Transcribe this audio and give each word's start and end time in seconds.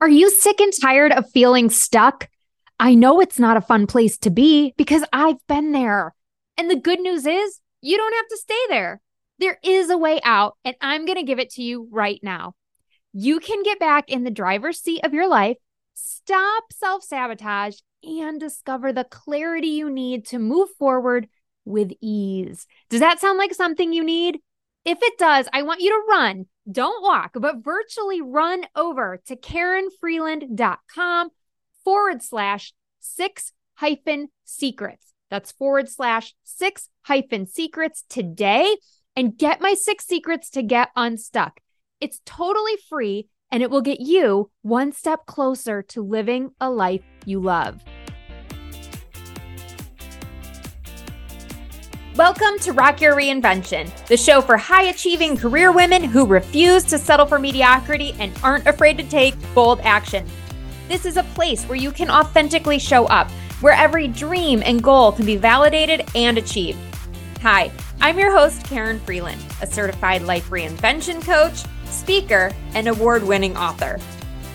Are 0.00 0.08
you 0.08 0.30
sick 0.30 0.60
and 0.60 0.72
tired 0.80 1.12
of 1.12 1.30
feeling 1.30 1.70
stuck? 1.70 2.28
I 2.78 2.94
know 2.94 3.20
it's 3.20 3.38
not 3.38 3.56
a 3.56 3.60
fun 3.60 3.88
place 3.88 4.16
to 4.18 4.30
be 4.30 4.72
because 4.76 5.02
I've 5.12 5.44
been 5.48 5.72
there. 5.72 6.14
And 6.56 6.70
the 6.70 6.76
good 6.76 7.00
news 7.00 7.26
is, 7.26 7.60
you 7.80 7.96
don't 7.96 8.14
have 8.14 8.28
to 8.28 8.36
stay 8.36 8.60
there. 8.68 9.00
There 9.40 9.58
is 9.62 9.90
a 9.90 9.98
way 9.98 10.20
out, 10.22 10.56
and 10.64 10.76
I'm 10.80 11.04
going 11.04 11.18
to 11.18 11.24
give 11.24 11.40
it 11.40 11.50
to 11.50 11.62
you 11.62 11.88
right 11.90 12.20
now. 12.22 12.54
You 13.12 13.40
can 13.40 13.62
get 13.64 13.80
back 13.80 14.08
in 14.08 14.22
the 14.22 14.30
driver's 14.30 14.80
seat 14.80 15.04
of 15.04 15.14
your 15.14 15.28
life, 15.28 15.56
stop 15.94 16.72
self 16.72 17.02
sabotage, 17.02 17.78
and 18.02 18.38
discover 18.38 18.92
the 18.92 19.04
clarity 19.04 19.68
you 19.68 19.90
need 19.90 20.26
to 20.26 20.38
move 20.38 20.68
forward 20.78 21.28
with 21.64 21.92
ease. 22.00 22.66
Does 22.88 23.00
that 23.00 23.20
sound 23.20 23.38
like 23.38 23.54
something 23.54 23.92
you 23.92 24.04
need? 24.04 24.38
If 24.88 25.02
it 25.02 25.18
does, 25.18 25.46
I 25.52 25.60
want 25.64 25.82
you 25.82 25.90
to 25.90 26.06
run 26.08 26.46
don't 26.72 27.02
walk, 27.02 27.32
but 27.34 27.62
virtually 27.62 28.22
run 28.22 28.64
over 28.74 29.20
to 29.26 29.36
KarenFreeland.com 29.36 31.28
forward 31.84 32.22
slash 32.22 32.72
six 32.98 33.52
hyphen 33.74 34.28
secrets. 34.44 35.12
That's 35.28 35.52
forward 35.52 35.90
slash 35.90 36.34
six 36.42 36.88
hyphen 37.02 37.46
secrets 37.46 38.04
today 38.08 38.78
and 39.14 39.36
get 39.36 39.60
my 39.60 39.74
six 39.74 40.06
secrets 40.06 40.48
to 40.52 40.62
get 40.62 40.88
unstuck. 40.96 41.60
It's 42.00 42.22
totally 42.24 42.78
free 42.88 43.28
and 43.52 43.62
it 43.62 43.70
will 43.70 43.82
get 43.82 44.00
you 44.00 44.50
one 44.62 44.92
step 44.92 45.26
closer 45.26 45.82
to 45.82 46.00
living 46.00 46.52
a 46.62 46.70
life 46.70 47.04
you 47.26 47.40
love. 47.40 47.84
Welcome 52.18 52.58
to 52.62 52.72
Rock 52.72 53.00
Your 53.00 53.14
Reinvention, 53.14 53.94
the 54.08 54.16
show 54.16 54.40
for 54.40 54.56
high 54.56 54.86
achieving 54.86 55.36
career 55.36 55.70
women 55.70 56.02
who 56.02 56.26
refuse 56.26 56.82
to 56.86 56.98
settle 56.98 57.26
for 57.26 57.38
mediocrity 57.38 58.12
and 58.18 58.36
aren't 58.42 58.66
afraid 58.66 58.98
to 58.98 59.04
take 59.04 59.36
bold 59.54 59.78
action. 59.84 60.26
This 60.88 61.06
is 61.06 61.16
a 61.16 61.22
place 61.22 61.64
where 61.66 61.78
you 61.78 61.92
can 61.92 62.10
authentically 62.10 62.80
show 62.80 63.06
up, 63.06 63.30
where 63.60 63.72
every 63.72 64.08
dream 64.08 64.64
and 64.64 64.82
goal 64.82 65.12
can 65.12 65.26
be 65.26 65.36
validated 65.36 66.10
and 66.16 66.38
achieved. 66.38 66.80
Hi, 67.42 67.70
I'm 68.00 68.18
your 68.18 68.36
host, 68.36 68.64
Karen 68.64 68.98
Freeland, 68.98 69.40
a 69.62 69.66
certified 69.68 70.22
life 70.22 70.50
reinvention 70.50 71.22
coach, 71.22 71.62
speaker, 71.84 72.50
and 72.74 72.88
award 72.88 73.22
winning 73.22 73.56
author. 73.56 74.00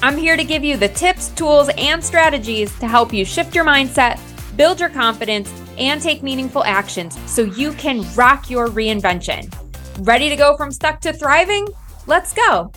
I'm 0.01 0.17
here 0.17 0.35
to 0.35 0.43
give 0.43 0.65
you 0.65 0.75
the 0.75 0.89
tips, 0.89 1.29
tools, 1.29 1.69
and 1.77 2.03
strategies 2.03 2.77
to 2.79 2.89
help 2.89 3.13
you 3.13 3.23
shift 3.23 3.55
your 3.55 3.63
mindset, 3.63 4.19
build 4.57 4.81
your 4.81 4.89
confidence, 4.89 5.49
and 5.77 6.01
take 6.01 6.23
meaningful 6.23 6.63
actions 6.63 7.17
so 7.29 7.43
you 7.43 7.73
can 7.73 8.03
rock 8.15 8.49
your 8.49 8.67
reinvention. 8.67 9.53
Ready 9.99 10.29
to 10.29 10.35
go 10.35 10.57
from 10.57 10.71
stuck 10.71 11.01
to 11.01 11.13
thriving? 11.13 11.67
Let's 12.07 12.33
go. 12.33 12.71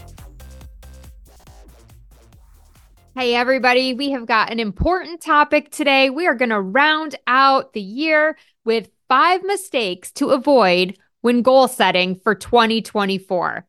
Hey, 3.14 3.34
everybody, 3.34 3.94
we 3.94 4.10
have 4.10 4.26
got 4.26 4.52
an 4.52 4.60
important 4.60 5.22
topic 5.22 5.70
today. 5.70 6.10
We 6.10 6.26
are 6.26 6.34
going 6.34 6.50
to 6.50 6.60
round 6.60 7.16
out 7.26 7.72
the 7.72 7.80
year 7.80 8.36
with 8.64 8.90
five 9.08 9.42
mistakes 9.42 10.12
to 10.12 10.30
avoid 10.30 10.98
when 11.22 11.40
goal 11.42 11.66
setting 11.66 12.16
for 12.16 12.34
2024. 12.34 13.66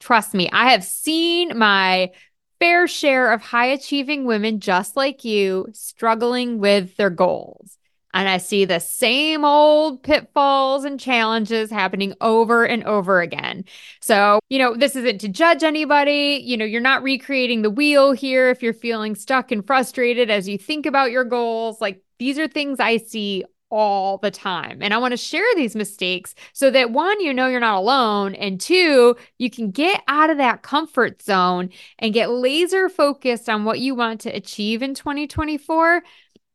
Trust 0.00 0.34
me, 0.34 0.50
I 0.50 0.70
have 0.70 0.82
seen 0.82 1.56
my 1.56 2.10
fair 2.58 2.88
share 2.88 3.32
of 3.32 3.42
high 3.42 3.66
achieving 3.66 4.24
women 4.24 4.58
just 4.58 4.96
like 4.96 5.24
you 5.24 5.68
struggling 5.72 6.58
with 6.58 6.96
their 6.96 7.10
goals 7.10 7.77
and 8.14 8.28
I 8.28 8.38
see 8.38 8.64
the 8.64 8.78
same 8.78 9.44
old 9.44 10.02
pitfalls 10.02 10.84
and 10.84 10.98
challenges 10.98 11.70
happening 11.70 12.14
over 12.20 12.64
and 12.64 12.82
over 12.84 13.20
again. 13.20 13.64
So, 14.00 14.40
you 14.48 14.58
know, 14.58 14.74
this 14.74 14.96
isn't 14.96 15.20
to 15.20 15.28
judge 15.28 15.62
anybody. 15.62 16.40
You 16.42 16.56
know, 16.56 16.64
you're 16.64 16.80
not 16.80 17.02
recreating 17.02 17.62
the 17.62 17.70
wheel 17.70 18.12
here 18.12 18.48
if 18.48 18.62
you're 18.62 18.72
feeling 18.72 19.14
stuck 19.14 19.52
and 19.52 19.66
frustrated 19.66 20.30
as 20.30 20.48
you 20.48 20.58
think 20.58 20.86
about 20.86 21.10
your 21.10 21.24
goals. 21.24 21.80
Like, 21.80 22.02
these 22.18 22.38
are 22.38 22.48
things 22.48 22.80
I 22.80 22.96
see 22.96 23.44
all 23.70 24.18
the 24.18 24.30
time. 24.30 24.78
And 24.80 24.94
I 24.94 24.98
want 24.98 25.12
to 25.12 25.18
share 25.18 25.44
these 25.54 25.76
mistakes 25.76 26.34
so 26.52 26.70
that 26.70 26.90
one, 26.90 27.20
you 27.20 27.34
know 27.34 27.48
you're 27.48 27.60
not 27.60 27.78
alone. 27.78 28.34
And 28.34 28.60
two, 28.60 29.16
you 29.36 29.50
can 29.50 29.70
get 29.70 30.02
out 30.08 30.30
of 30.30 30.38
that 30.38 30.62
comfort 30.62 31.22
zone 31.22 31.70
and 31.98 32.14
get 32.14 32.30
laser 32.30 32.88
focused 32.88 33.48
on 33.48 33.64
what 33.64 33.80
you 33.80 33.94
want 33.94 34.22
to 34.22 34.30
achieve 34.30 34.82
in 34.82 34.94
2024 34.94 36.02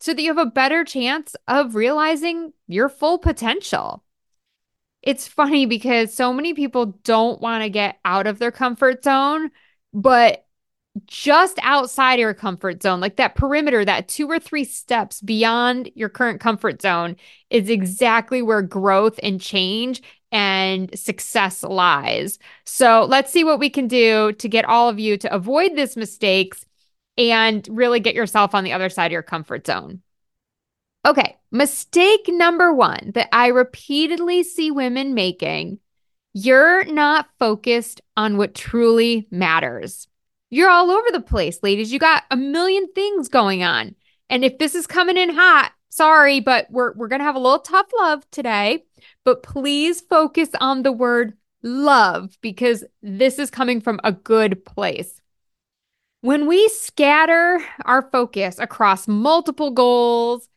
so 0.04 0.14
that 0.14 0.22
you 0.22 0.36
have 0.36 0.46
a 0.46 0.52
better 0.52 0.84
chance 0.84 1.34
of 1.48 1.76
realizing 1.76 2.52
your 2.68 2.90
full 2.90 3.18
potential. 3.18 4.04
It's 5.02 5.30
funny 5.30 5.66
because 5.66 6.14
so 6.14 6.34
many 6.34 6.54
people 6.54 6.88
don't 7.06 7.40
want 7.40 7.64
to 7.64 7.70
get 7.70 8.00
out 8.04 8.28
of 8.28 8.38
their 8.38 8.52
comfort 8.52 9.02
zone, 9.06 9.50
but 9.94 10.46
just 11.08 11.58
outside 11.62 12.20
your 12.20 12.34
comfort 12.34 12.84
zone, 12.84 13.00
like 13.00 13.16
that 13.16 13.36
perimeter, 13.36 13.86
that 13.86 14.10
two 14.10 14.30
or 14.30 14.40
three 14.40 14.66
steps 14.66 15.22
beyond 15.22 15.90
your 15.96 16.10
current 16.10 16.42
comfort 16.42 16.82
zone, 16.82 17.16
is 17.50 17.70
exactly 17.70 18.42
where 18.42 18.62
growth 18.62 19.18
and 19.24 19.40
change 19.40 20.02
and 20.34 21.00
success 21.00 21.64
lies. 21.64 22.40
So 22.66 23.06
let's 23.08 23.32
see 23.32 23.46
what 23.46 23.58
we 23.58 23.70
can 23.70 23.88
do 23.88 24.34
to 24.34 24.50
get 24.50 24.66
all 24.66 24.90
of 24.90 25.00
you 25.00 25.16
to 25.20 25.34
avoid 25.34 25.78
these 25.78 25.96
mistakes 25.96 26.66
and 27.18 27.68
really 27.70 28.00
get 28.00 28.16
yourself 28.16 28.56
on 28.56 28.64
the 28.64 28.74
other 28.74 28.90
side 28.90 29.08
of 29.08 29.12
your 29.12 29.24
comfort 29.24 29.68
zone. 29.68 30.02
Okay, 31.06 31.38
mistake 31.52 32.28
number 32.28 32.74
one 32.74 33.12
that 33.14 33.30
I 33.32 33.48
repeatedly 33.48 34.44
see 34.44 34.72
women 34.72 35.14
making 35.14 35.80
you're 36.34 36.84
not 36.86 37.30
focused 37.38 38.02
on 38.18 38.38
what 38.38 38.56
truly 38.56 39.28
matters. 39.30 40.08
You're 40.50 40.70
all 40.70 40.90
over 40.90 41.08
the 41.12 41.22
place, 41.22 41.60
ladies. 41.62 41.94
You 41.94 42.00
got 42.00 42.24
a 42.32 42.36
million 42.36 42.92
things 42.94 43.28
going 43.30 43.64
on. 43.64 43.96
And 44.30 44.44
if 44.44 44.58
this 44.58 44.74
is 44.74 44.88
coming 44.88 45.18
in 45.18 45.30
hot, 45.30 45.72
sorry, 45.90 46.40
but 46.40 46.68
we're, 46.72 46.94
we're 46.94 47.08
going 47.08 47.20
to 47.20 47.26
have 47.26 47.36
a 47.36 47.40
little 47.40 47.60
tough 47.60 47.88
love 48.00 48.30
today. 48.32 48.84
But 49.24 49.44
please 49.44 50.02
focus 50.02 50.50
on 50.60 50.82
the 50.82 50.92
word 50.92 51.38
love 51.62 52.36
because 52.42 52.84
this 53.04 53.38
is 53.38 53.52
coming 53.52 53.80
from 53.80 54.00
a 54.04 54.12
good 54.12 54.66
place. 54.66 55.22
When 56.24 56.48
we 56.48 56.70
scatter 56.70 57.60
our 57.84 58.02
focus 58.02 58.58
across 58.58 59.10
multiple 59.10 59.72
goals, 59.72 60.48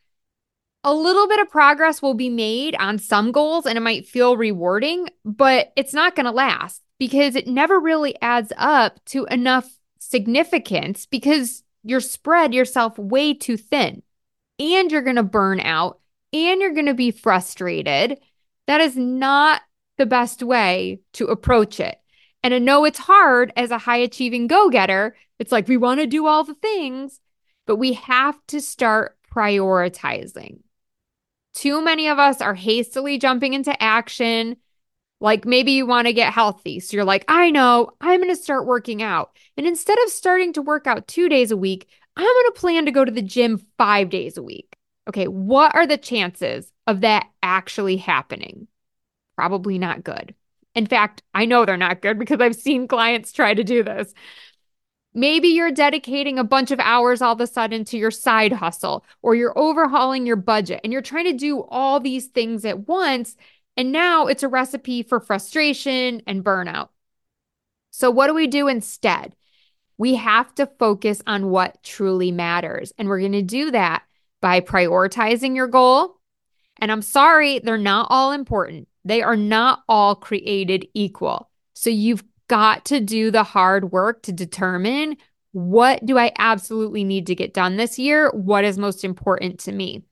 a 0.84 0.94
little 0.94 1.27
bit 1.27 1.41
of 1.41 1.50
progress 1.50 2.00
will 2.00 2.15
be 2.15 2.28
made 2.28 2.77
on 2.77 3.00
some 3.00 3.32
goals 3.32 3.66
and 3.66 3.76
it 3.76 3.81
might 3.81 4.06
feel 4.06 4.37
rewarding, 4.37 5.09
but 5.25 5.72
it's 5.75 5.93
not 5.93 6.15
going 6.15 6.26
to 6.26 6.31
last 6.31 6.82
because 7.00 7.34
it 7.34 7.49
never 7.49 7.81
really 7.81 8.15
adds 8.22 8.53
up 8.56 9.05
to 9.06 9.25
enough 9.25 9.69
significance 9.99 11.05
because 11.05 11.65
you're 11.82 11.99
spread 11.99 12.55
yourself 12.55 12.97
way 12.97 13.34
too 13.34 13.56
thin 13.56 14.05
and 14.60 14.93
you're 14.93 15.03
going 15.03 15.16
to 15.16 15.25
burn 15.25 15.59
out 15.59 15.99
and 16.32 16.60
you're 16.60 16.75
going 16.75 16.87
to 16.87 16.94
be 16.94 17.10
frustrated. 17.10 18.21
That 18.69 18.81
is 18.81 18.97
not 18.97 19.62
the 19.99 20.06
best 20.06 20.44
way 20.44 21.00
to 21.15 21.26
approach 21.26 21.81
it. 21.81 22.00
And 22.47 22.55
I 22.55 22.59
know 22.61 22.84
it's 22.84 23.01
hard 23.01 23.53
as 23.57 23.73
a 23.73 23.79
high 23.79 23.97
achieving 23.97 24.47
go 24.47 24.71
getter. 24.71 25.17
It's 25.41 25.51
like 25.51 25.67
we 25.67 25.77
want 25.77 25.99
to 25.99 26.07
do 26.07 26.29
all 26.29 26.45
the 26.45 26.55
things, 26.55 27.19
but 27.67 27.75
we 27.75 27.95
have 27.95 28.39
to 28.47 28.61
start 28.61 29.19
prioritizing. 29.34 30.61
Too 31.55 31.83
many 31.83 32.06
of 32.06 32.21
us 32.21 32.41
are 32.41 32.55
hastily 32.55 33.19
jumping 33.19 33.53
into 33.55 33.83
action. 33.83 34.59
Like 35.21 35.45
maybe 35.45 35.73
you 35.73 35.87
want 35.87 36.06
to 36.06 36.12
get 36.12 36.33
healthy. 36.33 36.79
So 36.79 36.97
you're 36.97 37.05
like, 37.05 37.25
I 37.27 37.51
know, 37.51 37.91
I'm 38.01 38.23
going 38.23 38.33
to 38.33 38.41
start 38.41 38.65
working 38.65 39.03
out. 39.03 39.37
And 39.56 39.67
instead 39.67 39.99
of 40.05 40.11
starting 40.11 40.53
to 40.53 40.62
work 40.62 40.87
out 40.87 41.09
two 41.09 41.29
days 41.29 41.51
a 41.51 41.56
week, 41.56 41.89
I'm 42.17 42.23
going 42.23 42.55
to 42.55 42.61
plan 42.61 42.85
to 42.85 42.93
go 42.93 43.05
to 43.05 43.11
the 43.11 43.23
gym 43.23 43.67
five 43.77 44.09
days 44.09 44.37
a 44.37 44.43
week. 44.45 44.77
Okay, 45.09 45.27
what 45.27 45.75
are 45.75 45.85
the 45.89 45.99
chances 45.99 46.73
of 46.87 47.01
that 47.01 47.27
actually 47.43 47.97
happening? 47.97 48.69
Probably 49.35 49.81
not 49.81 50.05
good. 50.05 50.37
In 50.76 50.87
fact, 50.87 51.22
I 51.34 51.47
know 51.47 51.64
they're 51.64 51.78
not 51.78 52.03
good 52.03 52.19
because 52.19 52.41
I've 52.41 52.54
seen 52.54 52.87
clients 52.87 53.32
try 53.32 53.54
to 53.54 53.64
do 53.64 53.82
this. 53.82 54.12
Maybe 55.14 55.48
you're 55.48 55.72
dedicating 55.72 56.38
a 56.38 56.44
bunch 56.44 56.70
of 56.70 56.78
hours 56.78 57.23
all 57.23 57.32
of 57.32 57.40
a 57.40 57.46
sudden 57.46 57.87
to 57.87 57.96
your 57.96 58.11
side 58.11 58.52
hustle, 58.52 59.02
or 59.23 59.34
you're 59.34 59.58
overhauling 59.58 60.26
your 60.26 60.37
budget 60.37 60.82
and 60.84 60.93
you're 60.93 61.00
trying 61.00 61.25
to 61.25 61.32
do 61.32 61.62
all 61.62 61.99
these 61.99 62.26
things 62.26 62.67
at 62.67 62.87
once. 62.87 63.34
And 63.78 63.90
now 63.90 64.26
it's 64.26 64.43
a 64.43 64.49
recipe 64.49 65.02
for 65.02 65.19
frustration 65.19 66.20
and 66.26 66.44
burnout. 66.44 66.90
So, 67.90 68.11
what 68.11 68.26
do 68.26 68.34
we 68.34 68.46
do 68.46 68.69
instead? 68.69 69.34
We 69.96 70.17
have 70.17 70.55
to 70.56 70.67
focus 70.79 71.22
on 71.26 71.49
what 71.49 71.82
truly 71.82 72.31
matters. 72.31 72.93
And 72.99 73.08
we're 73.08 73.20
going 73.20 73.32
to 73.32 73.40
do 73.40 73.70
that 73.70 74.02
by 74.43 74.61
prioritizing 74.61 75.56
your 75.56 75.69
goal. 75.69 76.19
And 76.79 76.93
I'm 76.93 77.00
sorry, 77.00 77.58
they're 77.58 77.79
not 77.79 78.08
all 78.11 78.32
important, 78.32 78.88
they 79.06 79.23
are 79.23 79.37
not 79.37 79.82
all 79.88 80.14
created 80.14 80.87
equal. 80.94 81.50
So, 81.75 81.91
you've 81.91 82.25
got 82.49 82.85
to 82.87 83.00
do 83.00 83.31
the 83.31 83.43
hard 83.43 83.91
work 83.93 84.23
to 84.23 84.32
determine 84.32 85.17
what 85.53 86.05
do 86.05 86.19
I 86.19 86.32
absolutely 86.38 87.03
need 87.03 87.26
to 87.29 87.35
get 87.35 87.55
done 87.55 87.76
this 87.76 87.99
year? 87.99 88.31
What 88.31 88.64
is 88.64 88.76
most 88.76 89.05
important 89.05 89.61
to 89.61 89.73
me? 89.73 90.05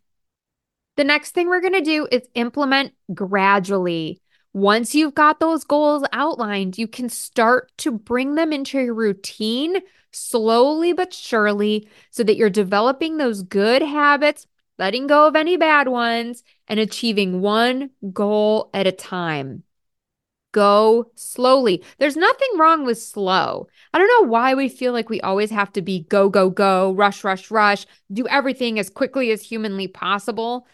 The 0.97 1.05
next 1.05 1.33
thing 1.33 1.49
we're 1.49 1.61
going 1.61 1.75
to 1.75 1.81
do 1.81 2.09
is 2.11 2.23
implement 2.35 2.95
gradually. 3.13 4.21
once 4.53 4.95
you've 4.95 5.15
got 5.15 5.41
those 5.41 5.65
goals 5.65 6.05
outlined, 6.13 6.79
you 6.79 6.87
can 6.87 7.09
start 7.09 7.73
to 7.77 7.91
bring 7.91 8.37
them 8.37 8.53
into 8.53 8.79
your 8.81 8.95
routine 8.95 9.79
slowly 10.13 10.93
but 10.93 11.13
surely 11.13 11.89
so 12.11 12.23
that 12.23 12.37
you're 12.37 12.49
developing 12.49 13.17
those 13.17 13.43
good 13.43 13.83
habits, 13.83 14.47
letting 14.79 15.07
go 15.07 15.27
of 15.27 15.37
any 15.37 15.57
bad 15.57 15.89
ones, 15.89 16.43
and 16.69 16.81
achieving 16.81 17.41
one 17.41 17.91
goal 18.13 18.71
at 18.75 18.87
a 18.87 18.93
time. 18.93 19.63
Go 20.53 21.11
slowly. 21.17 21.83
There's 21.99 22.17
nothing 22.17 22.49
wrong 22.57 22.85
with 22.85 23.01
slow. 23.01 23.67
I 23.93 23.99
don't 23.99 24.23
know 24.23 24.31
why 24.31 24.55
we 24.55 24.69
feel 24.69 24.93
like 24.93 25.11
we 25.11 25.21
always 25.21 25.51
have 25.51 25.73
to 25.73 25.83
be 25.83 26.05
go, 26.05 26.29
go, 26.29 26.49
go, 26.49 26.93
rush, 26.93 27.25
rush, 27.25 27.51
rush, 27.51 27.87
do 28.13 28.27
everything 28.29 28.79
as 28.79 28.89
quickly 28.89 29.33
as 29.33 29.43
humanly 29.43 29.89
possible. 29.89 30.67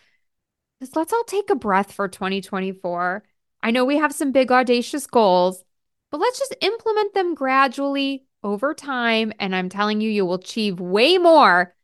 Just 0.80 0.96
let's 0.96 1.12
all 1.12 1.24
take 1.24 1.50
a 1.50 1.54
breath 1.54 1.92
for 1.92 2.08
2024 2.08 3.24
I 3.62 3.70
know 3.70 3.84
we 3.84 3.96
have 3.98 4.12
some 4.14 4.32
big, 4.32 4.50
audacious 4.50 5.06
goals, 5.06 5.64
but 6.10 6.20
let's 6.20 6.38
just 6.38 6.56
implement 6.60 7.14
them 7.14 7.34
gradually 7.34 8.24
over 8.42 8.74
time. 8.74 9.32
And 9.38 9.54
I'm 9.54 9.68
telling 9.68 10.00
you, 10.00 10.10
you 10.10 10.24
will 10.24 10.34
achieve 10.34 10.80
way 10.80 11.18
more 11.18 11.74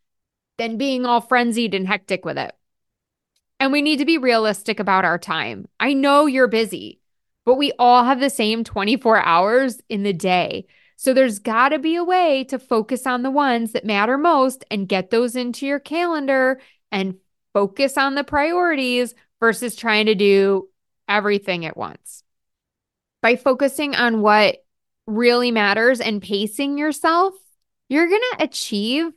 than 0.58 0.78
being 0.78 1.04
all 1.04 1.20
frenzied 1.20 1.74
and 1.74 1.86
hectic 1.86 2.24
with 2.24 2.38
it. 2.38 2.54
And 3.58 3.72
we 3.72 3.82
need 3.82 3.98
to 3.98 4.04
be 4.04 4.18
realistic 4.18 4.80
about 4.80 5.04
our 5.04 5.18
time. 5.18 5.66
I 5.80 5.92
know 5.94 6.26
you're 6.26 6.48
busy, 6.48 7.00
but 7.44 7.54
we 7.54 7.72
all 7.78 8.04
have 8.04 8.20
the 8.20 8.30
same 8.30 8.64
24 8.64 9.18
hours 9.18 9.80
in 9.88 10.02
the 10.02 10.12
day. 10.12 10.66
So 10.96 11.12
there's 11.12 11.38
got 11.38 11.70
to 11.70 11.78
be 11.78 11.96
a 11.96 12.04
way 12.04 12.44
to 12.44 12.58
focus 12.58 13.06
on 13.06 13.22
the 13.22 13.30
ones 13.30 13.72
that 13.72 13.84
matter 13.84 14.18
most 14.18 14.64
and 14.70 14.88
get 14.88 15.10
those 15.10 15.36
into 15.36 15.66
your 15.66 15.78
calendar 15.78 16.60
and 16.90 17.16
focus 17.52 17.96
on 17.96 18.14
the 18.14 18.24
priorities 18.24 19.14
versus 19.40 19.76
trying 19.76 20.06
to 20.06 20.14
do 20.14 20.68
everything 21.08 21.64
at 21.66 21.76
once. 21.76 22.22
By 23.22 23.36
focusing 23.36 23.94
on 23.94 24.20
what 24.20 24.64
really 25.06 25.50
matters 25.50 26.00
and 26.00 26.22
pacing 26.22 26.78
yourself, 26.78 27.34
you're 27.88 28.08
going 28.08 28.22
to 28.32 28.44
achieve 28.44 29.12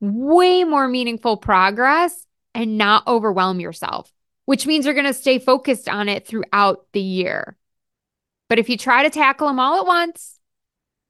way 0.00 0.64
more 0.64 0.88
meaningful 0.88 1.36
progress 1.36 2.26
and 2.54 2.78
not 2.78 3.06
overwhelm 3.06 3.60
yourself, 3.60 4.12
which 4.44 4.66
means 4.66 4.84
you're 4.84 4.94
going 4.94 5.06
to 5.06 5.14
stay 5.14 5.38
focused 5.38 5.88
on 5.88 6.08
it 6.08 6.26
throughout 6.26 6.86
the 6.92 7.00
year. 7.00 7.56
But 8.48 8.58
if 8.58 8.68
you 8.68 8.76
try 8.76 9.02
to 9.02 9.10
tackle 9.10 9.48
them 9.48 9.60
all 9.60 9.80
at 9.80 9.86
once 9.86 10.38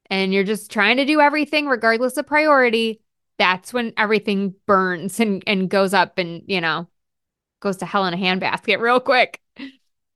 and 0.09 0.33
you're 0.33 0.45
just 0.45 0.71
trying 0.71 0.97
to 0.97 1.05
do 1.05 1.21
everything 1.21 1.67
regardless 1.67 2.17
of 2.17 2.27
priority, 2.27 3.01
that's 3.39 3.73
when 3.73 3.93
everything 3.97 4.55
burns 4.67 5.21
and, 5.21 5.43
and 5.47 5.69
goes 5.69 5.93
up 5.93 6.19
and, 6.19 6.43
you 6.47 6.61
know, 6.61 6.89
goes 7.61 7.79
to 7.79 7.87
hell 7.87 8.07
in 8.07 8.15
a 8.15 8.17
handbasket 8.17 8.81
real 8.81 9.01
quick. 9.01 9.41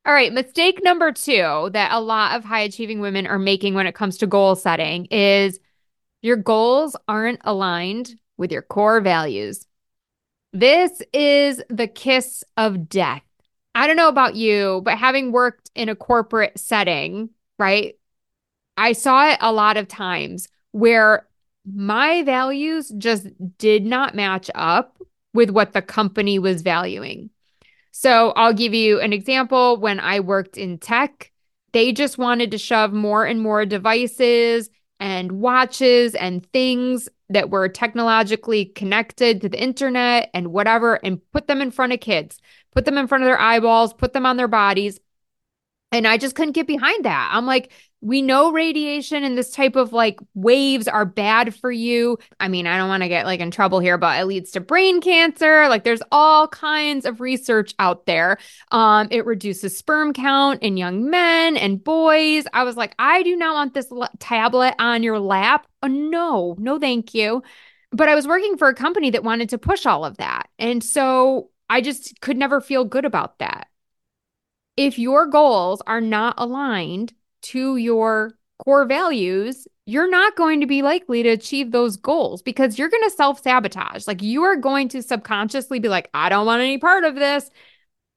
All 0.06 0.14
right, 0.14 0.32
mistake 0.32 0.80
number 0.82 1.12
two 1.12 1.68
that 1.72 1.92
a 1.92 2.00
lot 2.00 2.36
of 2.36 2.44
high 2.44 2.60
achieving 2.60 3.00
women 3.00 3.26
are 3.26 3.38
making 3.38 3.74
when 3.74 3.86
it 3.86 3.94
comes 3.94 4.16
to 4.18 4.26
goal 4.26 4.56
setting 4.56 5.04
is 5.06 5.60
your 6.22 6.36
goals 6.36 6.96
aren't 7.06 7.40
aligned 7.44 8.14
with 8.40 8.50
your 8.50 8.62
core 8.62 9.00
values. 9.00 9.66
This 10.52 11.00
is 11.12 11.62
the 11.68 11.86
kiss 11.86 12.42
of 12.56 12.88
death. 12.88 13.22
I 13.74 13.86
don't 13.86 13.96
know 13.96 14.08
about 14.08 14.34
you, 14.34 14.80
but 14.84 14.98
having 14.98 15.30
worked 15.30 15.70
in 15.76 15.88
a 15.88 15.94
corporate 15.94 16.58
setting, 16.58 17.30
right? 17.58 17.94
I 18.76 18.92
saw 18.92 19.28
it 19.28 19.38
a 19.40 19.52
lot 19.52 19.76
of 19.76 19.86
times 19.86 20.48
where 20.72 21.28
my 21.70 22.22
values 22.22 22.90
just 22.96 23.28
did 23.58 23.84
not 23.84 24.16
match 24.16 24.50
up 24.54 24.96
with 25.34 25.50
what 25.50 25.72
the 25.72 25.82
company 25.82 26.38
was 26.38 26.62
valuing. 26.62 27.30
So 27.92 28.30
I'll 28.30 28.54
give 28.54 28.72
you 28.74 29.00
an 29.00 29.12
example. 29.12 29.76
When 29.76 30.00
I 30.00 30.20
worked 30.20 30.56
in 30.56 30.78
tech, 30.78 31.30
they 31.72 31.92
just 31.92 32.16
wanted 32.16 32.50
to 32.52 32.58
shove 32.58 32.92
more 32.92 33.26
and 33.26 33.40
more 33.40 33.66
devices 33.66 34.70
and 35.00 35.32
watches 35.32 36.14
and 36.14 36.46
things 36.52 37.08
that 37.30 37.50
were 37.50 37.68
technologically 37.68 38.66
connected 38.66 39.40
to 39.40 39.48
the 39.48 39.60
internet 39.60 40.30
and 40.34 40.48
whatever 40.48 40.94
and 41.04 41.20
put 41.32 41.46
them 41.46 41.62
in 41.62 41.70
front 41.70 41.92
of 41.92 42.00
kids, 42.00 42.38
put 42.72 42.84
them 42.84 42.98
in 42.98 43.08
front 43.08 43.24
of 43.24 43.26
their 43.26 43.40
eyeballs, 43.40 43.94
put 43.94 44.12
them 44.12 44.26
on 44.26 44.36
their 44.36 44.48
bodies. 44.48 45.00
And 45.90 46.06
I 46.06 46.18
just 46.18 46.36
couldn't 46.36 46.52
get 46.52 46.66
behind 46.66 47.04
that. 47.04 47.30
I'm 47.32 47.46
like, 47.46 47.72
we 48.02 48.22
know 48.22 48.50
radiation 48.50 49.24
and 49.24 49.36
this 49.36 49.50
type 49.50 49.76
of 49.76 49.92
like 49.92 50.18
waves 50.34 50.88
are 50.88 51.04
bad 51.04 51.54
for 51.54 51.70
you. 51.70 52.18
I 52.38 52.48
mean, 52.48 52.66
I 52.66 52.78
don't 52.78 52.88
want 52.88 53.02
to 53.02 53.08
get 53.08 53.26
like 53.26 53.40
in 53.40 53.50
trouble 53.50 53.78
here, 53.78 53.98
but 53.98 54.18
it 54.18 54.24
leads 54.24 54.52
to 54.52 54.60
brain 54.60 55.02
cancer. 55.02 55.68
Like 55.68 55.84
there's 55.84 56.02
all 56.10 56.48
kinds 56.48 57.04
of 57.04 57.20
research 57.20 57.74
out 57.78 58.06
there. 58.06 58.38
Um, 58.70 59.08
it 59.10 59.26
reduces 59.26 59.76
sperm 59.76 60.14
count 60.14 60.62
in 60.62 60.78
young 60.78 61.10
men 61.10 61.58
and 61.58 61.82
boys. 61.82 62.44
I 62.54 62.64
was 62.64 62.76
like, 62.76 62.94
I 62.98 63.22
do 63.22 63.36
not 63.36 63.54
want 63.54 63.74
this 63.74 63.92
tablet 64.18 64.74
on 64.78 65.02
your 65.02 65.18
lap. 65.18 65.66
Oh, 65.82 65.88
no, 65.88 66.56
no, 66.58 66.78
thank 66.78 67.12
you. 67.12 67.42
But 67.92 68.08
I 68.08 68.14
was 68.14 68.26
working 68.26 68.56
for 68.56 68.68
a 68.68 68.74
company 68.74 69.10
that 69.10 69.24
wanted 69.24 69.50
to 69.50 69.58
push 69.58 69.84
all 69.84 70.06
of 70.06 70.16
that. 70.18 70.48
And 70.58 70.82
so 70.82 71.50
I 71.68 71.82
just 71.82 72.20
could 72.20 72.38
never 72.38 72.60
feel 72.62 72.84
good 72.84 73.04
about 73.04 73.40
that. 73.40 73.66
If 74.76 74.98
your 74.98 75.26
goals 75.26 75.82
are 75.86 76.00
not 76.00 76.34
aligned 76.38 77.12
to 77.42 77.76
your 77.76 78.32
core 78.58 78.84
values, 78.84 79.66
you're 79.86 80.10
not 80.10 80.36
going 80.36 80.60
to 80.60 80.66
be 80.66 80.82
likely 80.82 81.22
to 81.22 81.30
achieve 81.30 81.72
those 81.72 81.96
goals 81.96 82.42
because 82.42 82.78
you're 82.78 82.88
going 82.88 83.02
to 83.02 83.10
self 83.10 83.42
sabotage. 83.42 84.06
Like 84.06 84.22
you 84.22 84.44
are 84.44 84.56
going 84.56 84.88
to 84.90 85.02
subconsciously 85.02 85.80
be 85.80 85.88
like, 85.88 86.08
I 86.14 86.28
don't 86.28 86.46
want 86.46 86.62
any 86.62 86.78
part 86.78 87.04
of 87.04 87.14
this. 87.16 87.50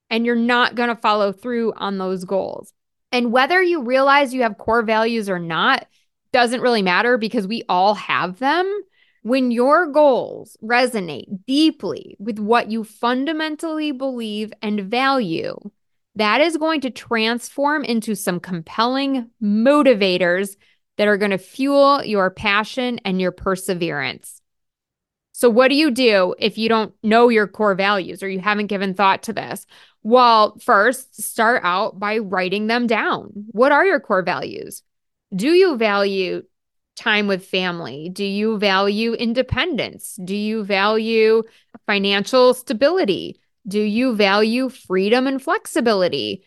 And 0.09 0.25
you're 0.25 0.35
not 0.35 0.75
going 0.75 0.89
to 0.89 0.95
follow 0.95 1.31
through 1.31 1.73
on 1.75 1.97
those 1.97 2.25
goals. 2.25 2.73
And 3.11 3.31
whether 3.31 3.61
you 3.61 3.83
realize 3.83 4.33
you 4.33 4.43
have 4.43 4.57
core 4.57 4.83
values 4.83 5.29
or 5.29 5.39
not 5.39 5.87
doesn't 6.31 6.61
really 6.61 6.81
matter 6.81 7.17
because 7.17 7.47
we 7.47 7.63
all 7.69 7.95
have 7.95 8.39
them. 8.39 8.81
When 9.21 9.51
your 9.51 9.87
goals 9.87 10.57
resonate 10.61 11.45
deeply 11.47 12.17
with 12.19 12.39
what 12.39 12.69
you 12.69 12.83
fundamentally 12.83 13.93
believe 13.93 14.51
and 14.61 14.81
value, 14.81 15.55
that 16.15 16.41
is 16.41 16.57
going 16.57 16.81
to 16.81 16.89
transform 16.89 17.83
into 17.83 18.15
some 18.15 18.39
compelling 18.39 19.29
motivators 19.41 20.55
that 20.97 21.07
are 21.07 21.17
going 21.17 21.31
to 21.31 21.37
fuel 21.37 22.03
your 22.03 22.29
passion 22.29 22.99
and 23.03 23.19
your 23.19 23.31
perseverance. 23.31 24.41
So, 25.31 25.49
what 25.49 25.69
do 25.69 25.75
you 25.75 25.89
do 25.89 26.35
if 26.37 26.59
you 26.59 26.69
don't 26.69 26.93
know 27.01 27.29
your 27.29 27.47
core 27.47 27.73
values 27.73 28.21
or 28.21 28.29
you 28.29 28.39
haven't 28.39 28.67
given 28.67 28.93
thought 28.93 29.23
to 29.23 29.33
this? 29.33 29.65
Well, 30.03 30.57
first, 30.59 31.21
start 31.21 31.61
out 31.65 31.99
by 31.99 32.19
writing 32.19 32.67
them 32.67 32.85
down. 32.85 33.31
What 33.51 33.71
are 33.71 33.85
your 33.85 33.99
core 33.99 34.21
values? 34.21 34.83
Do 35.35 35.49
you 35.49 35.75
value 35.75 36.43
time 36.95 37.25
with 37.25 37.45
family? 37.45 38.09
Do 38.09 38.23
you 38.23 38.59
value 38.59 39.13
independence? 39.13 40.19
Do 40.23 40.35
you 40.35 40.63
value 40.63 41.41
financial 41.87 42.53
stability? 42.53 43.39
Do 43.67 43.79
you 43.79 44.15
value 44.15 44.69
freedom 44.69 45.27
and 45.27 45.41
flexibility? 45.41 46.43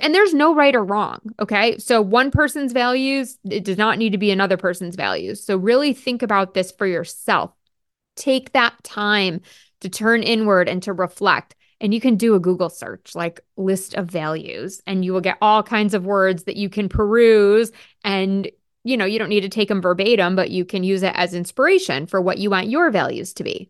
And 0.00 0.14
there's 0.14 0.32
no 0.32 0.54
right 0.54 0.74
or 0.74 0.82
wrong. 0.82 1.20
Okay. 1.38 1.76
So 1.78 2.00
one 2.00 2.30
person's 2.30 2.72
values, 2.72 3.38
it 3.48 3.64
does 3.64 3.76
not 3.76 3.98
need 3.98 4.12
to 4.12 4.18
be 4.18 4.30
another 4.30 4.56
person's 4.56 4.96
values. 4.96 5.44
So 5.44 5.56
really 5.56 5.92
think 5.92 6.22
about 6.22 6.54
this 6.54 6.72
for 6.72 6.86
yourself. 6.86 7.52
Take 8.16 8.52
that 8.52 8.82
time 8.82 9.42
to 9.80 9.90
turn 9.90 10.22
inward 10.22 10.68
and 10.68 10.82
to 10.84 10.92
reflect. 10.94 11.54
And 11.80 11.92
you 11.92 12.00
can 12.00 12.16
do 12.16 12.34
a 12.34 12.40
Google 12.40 12.70
search 12.70 13.14
like 13.14 13.40
list 13.58 13.94
of 13.94 14.06
values, 14.06 14.80
and 14.86 15.04
you 15.04 15.12
will 15.12 15.20
get 15.20 15.36
all 15.42 15.62
kinds 15.62 15.92
of 15.92 16.06
words 16.06 16.44
that 16.44 16.56
you 16.56 16.70
can 16.70 16.88
peruse. 16.88 17.72
And, 18.04 18.50
you 18.84 18.96
know, 18.96 19.04
you 19.04 19.18
don't 19.18 19.28
need 19.28 19.42
to 19.42 19.50
take 19.50 19.68
them 19.68 19.82
verbatim, 19.82 20.36
but 20.36 20.50
you 20.50 20.64
can 20.64 20.84
use 20.84 21.02
it 21.02 21.12
as 21.14 21.34
inspiration 21.34 22.06
for 22.06 22.22
what 22.22 22.38
you 22.38 22.48
want 22.48 22.68
your 22.68 22.90
values 22.90 23.34
to 23.34 23.44
be. 23.44 23.68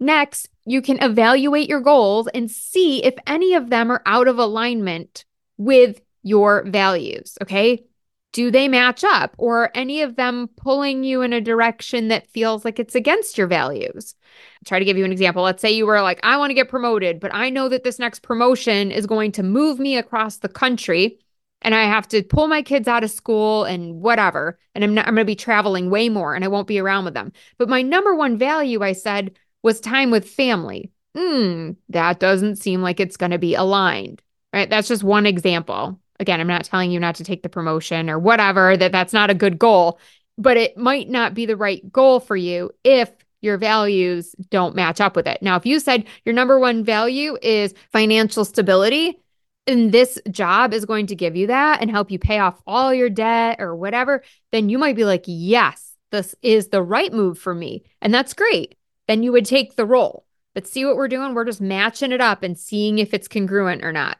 Next, 0.00 0.48
you 0.64 0.82
can 0.82 1.02
evaluate 1.02 1.68
your 1.68 1.80
goals 1.80 2.28
and 2.28 2.50
see 2.50 3.02
if 3.02 3.14
any 3.26 3.54
of 3.54 3.70
them 3.70 3.90
are 3.90 4.02
out 4.06 4.28
of 4.28 4.38
alignment 4.38 5.24
with 5.56 6.00
your 6.22 6.62
values. 6.64 7.36
Okay. 7.42 7.84
Do 8.32 8.50
they 8.50 8.68
match 8.68 9.04
up 9.04 9.34
or 9.38 9.62
are 9.62 9.70
any 9.74 10.02
of 10.02 10.16
them 10.16 10.48
pulling 10.56 11.02
you 11.02 11.22
in 11.22 11.32
a 11.32 11.40
direction 11.40 12.08
that 12.08 12.28
feels 12.28 12.64
like 12.64 12.78
it's 12.78 12.94
against 12.94 13.38
your 13.38 13.46
values? 13.46 14.14
I'll 14.56 14.66
try 14.66 14.78
to 14.78 14.84
give 14.84 14.98
you 14.98 15.06
an 15.06 15.12
example. 15.12 15.42
Let's 15.42 15.62
say 15.62 15.72
you 15.72 15.86
were 15.86 16.02
like, 16.02 16.20
I 16.22 16.36
want 16.36 16.50
to 16.50 16.54
get 16.54 16.68
promoted, 16.68 17.20
but 17.20 17.34
I 17.34 17.48
know 17.48 17.70
that 17.70 17.84
this 17.84 17.98
next 17.98 18.20
promotion 18.20 18.92
is 18.92 19.06
going 19.06 19.32
to 19.32 19.42
move 19.42 19.78
me 19.78 19.96
across 19.96 20.36
the 20.36 20.48
country 20.48 21.18
and 21.62 21.74
I 21.74 21.84
have 21.84 22.06
to 22.08 22.22
pull 22.22 22.46
my 22.48 22.62
kids 22.62 22.86
out 22.86 23.02
of 23.02 23.10
school 23.10 23.64
and 23.64 24.00
whatever. 24.00 24.58
And 24.74 24.84
I'm, 24.84 24.94
not, 24.94 25.08
I'm 25.08 25.14
going 25.14 25.24
to 25.24 25.30
be 25.30 25.34
traveling 25.34 25.90
way 25.90 26.08
more 26.08 26.34
and 26.34 26.44
I 26.44 26.48
won't 26.48 26.68
be 26.68 26.78
around 26.78 27.06
with 27.06 27.14
them. 27.14 27.32
But 27.56 27.68
my 27.70 27.82
number 27.82 28.14
one 28.14 28.36
value, 28.36 28.82
I 28.82 28.92
said, 28.92 29.36
was 29.62 29.80
time 29.80 30.10
with 30.10 30.28
family. 30.28 30.90
Hmm, 31.16 31.72
that 31.88 32.20
doesn't 32.20 32.56
seem 32.56 32.82
like 32.82 33.00
it's 33.00 33.16
going 33.16 33.32
to 33.32 33.38
be 33.38 33.54
aligned, 33.54 34.22
right? 34.52 34.68
That's 34.68 34.88
just 34.88 35.02
one 35.02 35.26
example. 35.26 35.98
Again, 36.20 36.40
I'm 36.40 36.46
not 36.46 36.64
telling 36.64 36.90
you 36.90 37.00
not 37.00 37.16
to 37.16 37.24
take 37.24 37.42
the 37.42 37.48
promotion 37.48 38.10
or 38.10 38.18
whatever, 38.18 38.76
that 38.76 38.92
that's 38.92 39.12
not 39.12 39.30
a 39.30 39.34
good 39.34 39.58
goal, 39.58 39.98
but 40.36 40.56
it 40.56 40.76
might 40.76 41.08
not 41.08 41.34
be 41.34 41.46
the 41.46 41.56
right 41.56 41.90
goal 41.92 42.20
for 42.20 42.36
you 42.36 42.70
if 42.84 43.10
your 43.40 43.56
values 43.56 44.34
don't 44.50 44.74
match 44.74 45.00
up 45.00 45.14
with 45.14 45.26
it. 45.26 45.42
Now, 45.42 45.56
if 45.56 45.64
you 45.64 45.80
said 45.80 46.06
your 46.24 46.34
number 46.34 46.58
one 46.58 46.84
value 46.84 47.36
is 47.40 47.74
financial 47.92 48.44
stability, 48.44 49.20
and 49.68 49.92
this 49.92 50.18
job 50.30 50.72
is 50.72 50.86
going 50.86 51.08
to 51.08 51.14
give 51.14 51.36
you 51.36 51.48
that 51.48 51.82
and 51.82 51.90
help 51.90 52.10
you 52.10 52.18
pay 52.18 52.38
off 52.38 52.60
all 52.66 52.92
your 52.92 53.10
debt 53.10 53.60
or 53.60 53.76
whatever, 53.76 54.22
then 54.50 54.70
you 54.70 54.78
might 54.78 54.96
be 54.96 55.04
like, 55.04 55.24
yes, 55.26 55.94
this 56.10 56.34
is 56.40 56.68
the 56.68 56.82
right 56.82 57.12
move 57.12 57.38
for 57.38 57.54
me. 57.54 57.84
And 58.00 58.12
that's 58.12 58.32
great. 58.32 58.76
Then 59.08 59.24
you 59.24 59.32
would 59.32 59.46
take 59.46 59.74
the 59.74 59.86
role. 59.86 60.24
But 60.54 60.66
see 60.66 60.84
what 60.84 60.96
we're 60.96 61.08
doing? 61.08 61.34
We're 61.34 61.44
just 61.44 61.60
matching 61.60 62.12
it 62.12 62.20
up 62.20 62.42
and 62.42 62.58
seeing 62.58 62.98
if 62.98 63.12
it's 63.12 63.28
congruent 63.28 63.84
or 63.84 63.92
not. 63.92 64.18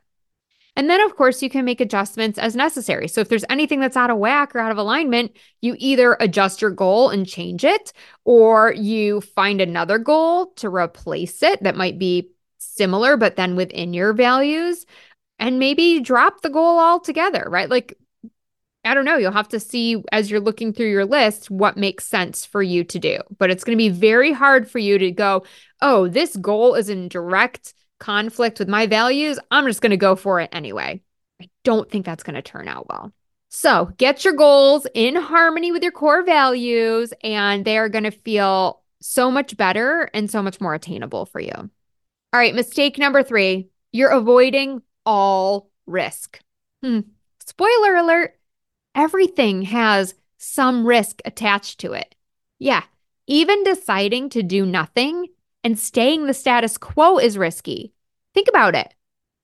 And 0.77 0.89
then, 0.89 1.01
of 1.01 1.17
course, 1.17 1.43
you 1.43 1.51
can 1.51 1.65
make 1.65 1.81
adjustments 1.81 2.39
as 2.39 2.55
necessary. 2.55 3.09
So 3.09 3.21
if 3.21 3.29
there's 3.29 3.45
anything 3.51 3.81
that's 3.81 3.97
out 3.97 4.11
of 4.11 4.19
whack 4.19 4.55
or 4.55 4.61
out 4.61 4.71
of 4.71 4.79
alignment, 4.79 5.37
you 5.61 5.75
either 5.79 6.17
adjust 6.21 6.63
your 6.63 6.71
goal 6.71 7.11
and 7.11 7.27
change 7.27 7.65
it, 7.65 7.93
or 8.25 8.73
you 8.73 9.21
find 9.21 9.61
another 9.61 9.99
goal 9.99 10.53
to 10.57 10.69
replace 10.69 11.43
it 11.43 11.61
that 11.65 11.75
might 11.75 11.99
be 11.99 12.31
similar, 12.59 13.17
but 13.17 13.35
then 13.35 13.57
within 13.57 13.93
your 13.93 14.13
values, 14.13 14.87
and 15.41 15.59
maybe 15.59 15.99
drop 15.99 16.43
the 16.43 16.51
goal 16.51 16.79
altogether, 16.79 17.45
right? 17.49 17.69
Like, 17.69 17.99
I 18.85 18.95
don't 18.95 19.05
know, 19.05 19.17
you'll 19.17 19.33
have 19.33 19.49
to 19.49 19.61
see 19.61 20.03
as 20.13 20.31
you're 20.31 20.41
looking 20.41 20.73
through 20.73 20.91
your 20.91 21.05
list 21.05 21.51
what 21.51 21.77
makes 21.77 22.07
sense 22.07 22.47
for 22.47 22.63
you 22.63 22.85
to 22.85 22.99
do. 22.99 23.19
But 23.39 23.51
it's 23.51 23.65
going 23.65 23.77
to 23.77 23.83
be 23.83 23.91
very 23.91 24.33
hard 24.33 24.71
for 24.71 24.79
you 24.79 24.99
to 24.99 25.11
go, 25.11 25.45
oh, 25.83 26.09
this 26.09 26.37
goal 26.37 26.75
is 26.75 26.89
in 26.89 27.09
direct 27.09 27.75
conflict 27.99 28.59
with 28.59 28.69
my 28.69 28.87
values, 28.87 29.39
I'm 29.51 29.67
just 29.67 29.83
going 29.83 29.91
to 29.91 29.97
go 29.97 30.17
for 30.17 30.41
it 30.41 30.51
anyway. 30.53 31.03
I 31.41 31.49
don't 31.65 31.91
think 31.91 32.07
that's 32.07 32.23
going 32.23 32.37
to 32.37 32.43
turn 32.43 32.69
out 32.69 32.89
well. 32.89 33.13
So 33.51 33.91
get 33.97 34.25
your 34.25 34.35
goals 34.35 34.87
in 34.95 35.17
harmony 35.17 35.73
with 35.73 35.83
your 35.83 35.93
core 35.93 36.23
values, 36.23 37.13
and 37.23 37.65
they 37.65 37.79
are 37.79 37.89
going 37.89 38.05
to 38.05 38.11
feel 38.11 38.83
so 39.01 39.31
much 39.31 39.57
better 39.57 40.11
and 40.13 40.31
so 40.31 40.43
much 40.43 40.61
more 40.61 40.75
attainable 40.75 41.27
for 41.27 41.41
you. 41.41 41.53
All 41.55 41.71
right, 42.33 42.55
mistake 42.55 42.99
number 42.99 43.23
three 43.23 43.71
you're 43.91 44.11
avoiding 44.11 44.83
all 45.07 45.71
risk. 45.87 46.41
Hmm. 46.83 47.01
Spoiler 47.47 47.97
alert 47.97 48.38
everything 48.99 49.63
has 49.63 50.15
some 50.39 50.85
risk 50.85 51.21
attached 51.25 51.79
to 51.79 51.93
it. 51.93 52.17
Yeah, 52.59 52.83
even 53.29 53.63
deciding 53.63 54.29
to 54.31 54.43
do 54.43 54.67
nothing 54.67 55.29
and 55.63 55.79
staying 55.79 56.27
the 56.27 56.35
status 56.35 56.77
quo 56.77 57.19
is 57.19 57.39
risky. 57.39 57.95
Think 58.35 58.49
about 58.49 58.75
it. 58.75 58.93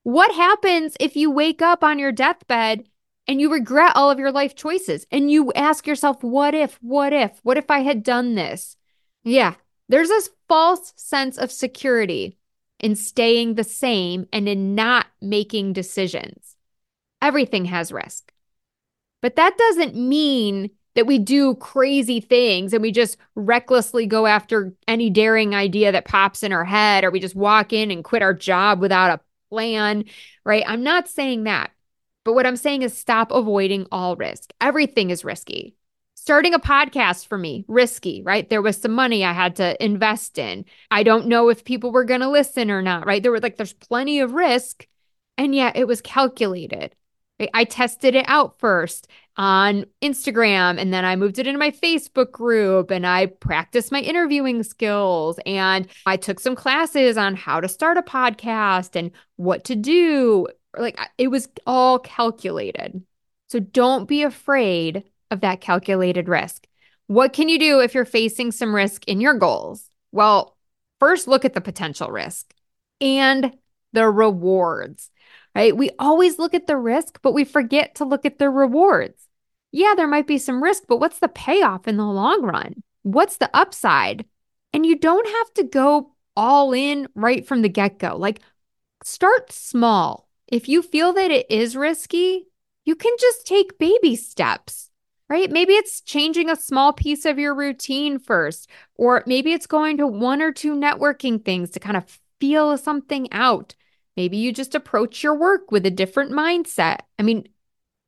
What 0.03 0.35
happens 0.35 0.97
if 0.99 1.15
you 1.15 1.31
wake 1.31 1.63
up 1.63 1.85
on 1.85 2.01
your 2.01 2.13
deathbed 2.13 2.89
and 3.29 3.41
you 3.41 3.51
regret 3.51 3.93
all 3.95 4.11
of 4.11 4.19
your 4.19 4.33
life 4.33 4.57
choices 4.57 5.07
and 5.11 5.31
you 5.31 5.53
ask 5.53 5.87
yourself, 5.87 6.23
what 6.25 6.55
if, 6.55 6.79
what 6.83 7.13
if, 7.13 7.39
what 7.45 7.57
if 7.57 7.71
I 7.71 7.81
had 7.81 8.03
done 8.03 8.35
this? 8.35 8.77
Yeah, 9.23 9.55
there's 9.89 10.09
this 10.09 10.31
false 10.49 10.93
sense 10.97 11.39
of 11.39 11.53
security 11.53 12.39
in 12.81 12.97
staying 12.97 13.55
the 13.55 13.65
same 13.65 14.27
and 14.33 14.49
in 14.49 14.75
not 14.75 15.07
making 15.23 15.73
decisions. 15.73 16.57
Everything 17.23 17.67
has 17.67 17.93
risk. 17.93 18.34
But 19.25 19.37
that 19.37 19.57
doesn't 19.57 19.97
mean 19.97 20.69
that 20.97 21.07
we 21.07 21.19
do 21.19 21.54
crazy 21.54 22.21
things 22.21 22.75
and 22.75 22.83
we 22.83 22.93
just 22.93 23.16
recklessly 23.35 24.04
go 24.04 24.26
after 24.26 24.75
any 24.87 25.09
daring 25.09 25.54
idea 25.54 25.93
that 25.93 26.04
pops 26.04 26.43
in 26.43 26.52
our 26.52 26.66
head 26.66 27.04
or 27.04 27.11
we 27.11 27.21
just 27.21 27.35
walk 27.35 27.73
in 27.73 27.90
and 27.90 28.04
quit 28.04 28.21
our 28.21 28.35
job 28.35 28.83
without 28.83 29.19
a 29.19 29.21
plan, 29.49 30.04
right? 30.45 30.62
I'm 30.66 30.83
not 30.83 31.09
saying 31.09 31.45
that. 31.45 31.71
But 32.23 32.35
what 32.35 32.45
I'm 32.45 32.57
saying 32.57 32.83
is 32.83 32.99
stop 32.99 33.33
avoiding 33.33 33.87
all 33.90 34.14
risk. 34.14 34.52
Everything 34.61 35.09
is 35.09 35.25
risky. 35.25 35.75
Starting 36.16 36.52
a 36.52 36.59
podcast 36.59 37.26
for 37.26 37.38
me, 37.38 37.64
risky, 37.66 38.21
right? 38.21 38.47
There 38.50 38.61
was 38.61 38.76
some 38.76 38.93
money 38.93 39.25
I 39.25 39.33
had 39.33 39.57
to 39.57 39.83
invest 39.83 40.37
in. 40.37 40.66
I 40.90 41.02
don't 41.02 41.28
know 41.28 41.49
if 41.49 41.64
people 41.64 41.93
were 41.93 42.04
going 42.04 42.21
to 42.21 42.28
listen 42.28 42.71
or 42.71 42.83
not, 42.83 43.07
right? 43.07 43.23
There 43.23 43.33
were 43.33 43.40
like, 43.40 43.57
there's 43.57 43.73
plenty 43.73 44.21
of 44.21 44.33
risk. 44.35 44.87
And 45.38 45.54
yet 45.54 45.76
it 45.76 45.88
was 45.88 46.02
calculated. 46.02 46.95
I 47.53 47.64
tested 47.64 48.14
it 48.14 48.25
out 48.29 48.59
first 48.61 49.09
on 49.37 49.87
Instagram 50.00 50.81
and 50.81 50.95
then 50.95 51.05
I 51.05 51.17
moved 51.17 51.38
it 51.38 51.47
into 51.47 51.59
my 51.59 51.73
Facebook 51.73 52.31
group 52.31 52.91
and 52.93 53.05
I 53.05 53.26
practiced 53.26 53.91
my 53.91 54.00
interviewing 54.00 54.62
skills 54.62 55.41
and 55.45 55.88
I 56.07 56.17
took 56.17 56.38
some 56.38 56.55
classes 56.55 57.17
on 57.17 57.35
how 57.35 57.61
to 57.61 57.69
start 57.69 57.97
a 57.97 58.03
podcast 58.03 58.95
and 58.95 59.11
what 59.37 59.64
to 59.64 59.75
do. 59.75 60.47
Like 60.79 60.99
it 61.19 61.29
was 61.29 61.49
all 61.67 61.99
calculated. 61.99 63.03
So 63.49 63.59
don't 63.59 64.09
be 64.09 64.23
afraid 64.23 65.03
of 65.31 65.41
that 65.41 65.61
calculated 65.61 66.29
risk. 66.29 66.67
What 67.09 67.33
can 67.33 67.49
you 67.49 67.59
do 67.59 67.81
if 67.81 67.95
you're 67.95 68.05
facing 68.05 68.53
some 68.53 68.75
risk 68.75 69.05
in 69.07 69.21
your 69.21 69.35
goals? 69.35 69.91
Well, 70.12 70.57
first 71.00 71.26
look 71.26 71.45
at 71.45 71.53
the 71.53 71.61
potential 71.61 72.09
risk 72.09 72.55
and 73.00 73.57
the 73.93 74.09
rewards 74.09 75.11
right? 75.55 75.77
We 75.77 75.91
always 75.99 76.39
look 76.39 76.55
at 76.55 76.67
the 76.67 76.77
risk, 76.77 77.21
but 77.23 77.33
we 77.33 77.45
forget 77.45 77.95
to 77.97 78.05
look 78.05 78.25
at 78.25 78.39
the 78.39 78.51
rewards. 78.51 79.29
Yeah, 79.73 79.95
there 79.97 80.09
might 80.09 80.27
be 80.27 80.39
some 80.39 80.63
risk, 80.63 80.85
but 80.89 81.01
what's 81.01 81.19
the 81.19 81.29
payoff 81.29 81.89
in 81.89 81.97
the 81.97 82.05
long 82.05 82.43
run? 82.43 82.83
What's 83.03 83.37
the 83.37 83.51
upside? 83.55 84.25
And 84.73 84.85
you 84.85 84.99
don't 84.99 85.27
have 85.27 85.55
to 85.55 85.65
go 85.65 86.13
all 86.37 86.73
in 86.73 87.09
right 87.15 87.47
from 87.47 87.63
the 87.63 87.69
get 87.69 87.99
go. 87.99 88.17
Like, 88.17 88.41
start 89.03 89.53
small. 89.53 90.29
If 90.49 90.69
you 90.69 90.83
feel 90.83 91.13
that 91.15 91.31
it 91.31 91.51
is 91.51 91.77
risky, 91.77 92.47
you 92.85 92.95
can 92.95 93.13
just 93.19 93.47
take 93.47 93.79
baby 93.79 94.15
steps, 94.17 94.91
right? 95.29 95.51
Maybe 95.51 95.75
it's 95.75 96.01
changing 96.01 96.51
a 96.51 96.57
small 96.57 96.93
piece 96.93 97.25
of 97.25 97.39
your 97.39 97.55
routine 97.55 98.19
first, 98.19 98.69
or 98.97 99.23
maybe 99.27 99.53
it's 99.53 99.67
going 99.67 99.97
to 99.99 100.07
one 100.07 100.43
or 100.43 100.53
two 100.53 100.75
networking 100.75 101.45
things 101.45 101.71
to 101.71 101.81
kind 101.81 101.97
of 101.97 102.21
feel 102.41 102.77
something 102.77 103.33
out. 103.33 103.75
Maybe 104.16 104.37
you 104.37 104.52
just 104.52 104.75
approach 104.75 105.23
your 105.23 105.35
work 105.35 105.71
with 105.71 105.85
a 105.87 105.90
different 105.90 106.33
mindset. 106.33 107.00
I 107.18 107.23
mean, 107.23 107.49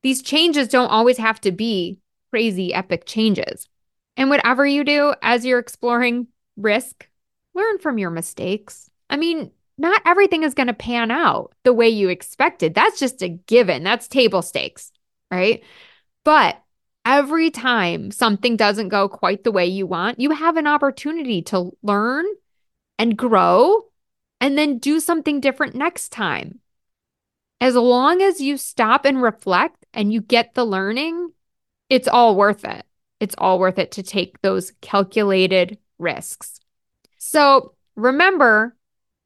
these 0.02 0.22
changes 0.22 0.68
don't 0.68 0.90
always 0.90 1.18
have 1.18 1.40
to 1.42 1.52
be 1.52 1.98
crazy, 2.30 2.72
epic 2.72 3.06
changes. 3.06 3.68
And 4.16 4.30
whatever 4.30 4.64
you 4.66 4.84
do 4.84 5.14
as 5.22 5.44
you're 5.44 5.58
exploring 5.58 6.28
risk, 6.56 7.08
learn 7.54 7.78
from 7.78 7.98
your 7.98 8.10
mistakes. 8.10 8.90
I 9.10 9.16
mean, 9.16 9.50
not 9.78 10.02
everything 10.06 10.42
is 10.42 10.54
going 10.54 10.68
to 10.68 10.74
pan 10.74 11.10
out 11.10 11.54
the 11.64 11.72
way 11.72 11.88
you 11.88 12.08
expected. 12.08 12.74
That's 12.74 12.98
just 12.98 13.22
a 13.22 13.28
given. 13.28 13.82
That's 13.82 14.08
table 14.08 14.42
stakes, 14.42 14.90
right? 15.30 15.62
But 16.24 16.62
every 17.04 17.50
time 17.50 18.10
something 18.10 18.56
doesn't 18.56 18.88
go 18.88 19.08
quite 19.08 19.44
the 19.44 19.52
way 19.52 19.66
you 19.66 19.86
want, 19.86 20.18
you 20.18 20.30
have 20.30 20.56
an 20.56 20.66
opportunity 20.66 21.42
to 21.42 21.76
learn 21.82 22.24
and 22.98 23.16
grow 23.16 23.84
and 24.40 24.56
then 24.56 24.78
do 24.78 25.00
something 25.00 25.40
different 25.40 25.74
next 25.74 26.10
time. 26.10 26.60
As 27.60 27.74
long 27.74 28.20
as 28.20 28.40
you 28.40 28.56
stop 28.56 29.04
and 29.04 29.22
reflect 29.22 29.86
and 29.94 30.12
you 30.12 30.20
get 30.20 30.54
the 30.54 30.64
learning, 30.64 31.32
it's 31.88 32.08
all 32.08 32.36
worth 32.36 32.64
it. 32.64 32.84
It's 33.18 33.34
all 33.38 33.58
worth 33.58 33.78
it 33.78 33.92
to 33.92 34.02
take 34.02 34.40
those 34.42 34.72
calculated 34.82 35.78
risks. 35.98 36.60
So 37.16 37.74
remember 37.94 38.76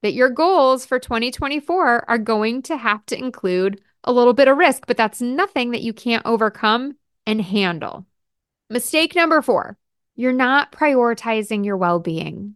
that 0.03 0.15
your 0.15 0.31
goals 0.31 0.87
for 0.87 0.99
2024 0.99 2.09
are 2.09 2.19
going 2.19 2.63
to 2.63 2.77
have 2.77 3.05
to 3.07 3.19
include 3.19 3.81
a 4.05 4.13
little 4.13 4.33
bit 4.33 4.49
of 4.49 4.57
risk, 4.57 4.87
but 4.87 4.97
that's 4.97 5.21
nothing 5.21 5.73
that 5.73 5.83
you 5.83 5.93
can't 5.93 6.25
overcome 6.25 6.97
and 7.27 7.41
handle. 7.41 8.07
Mistake 8.71 9.15
number 9.15 9.43
four 9.43 9.77
you're 10.17 10.33
not 10.33 10.71
prioritizing 10.71 11.65
your 11.65 11.79
well 11.79 11.99
being. 11.99 12.55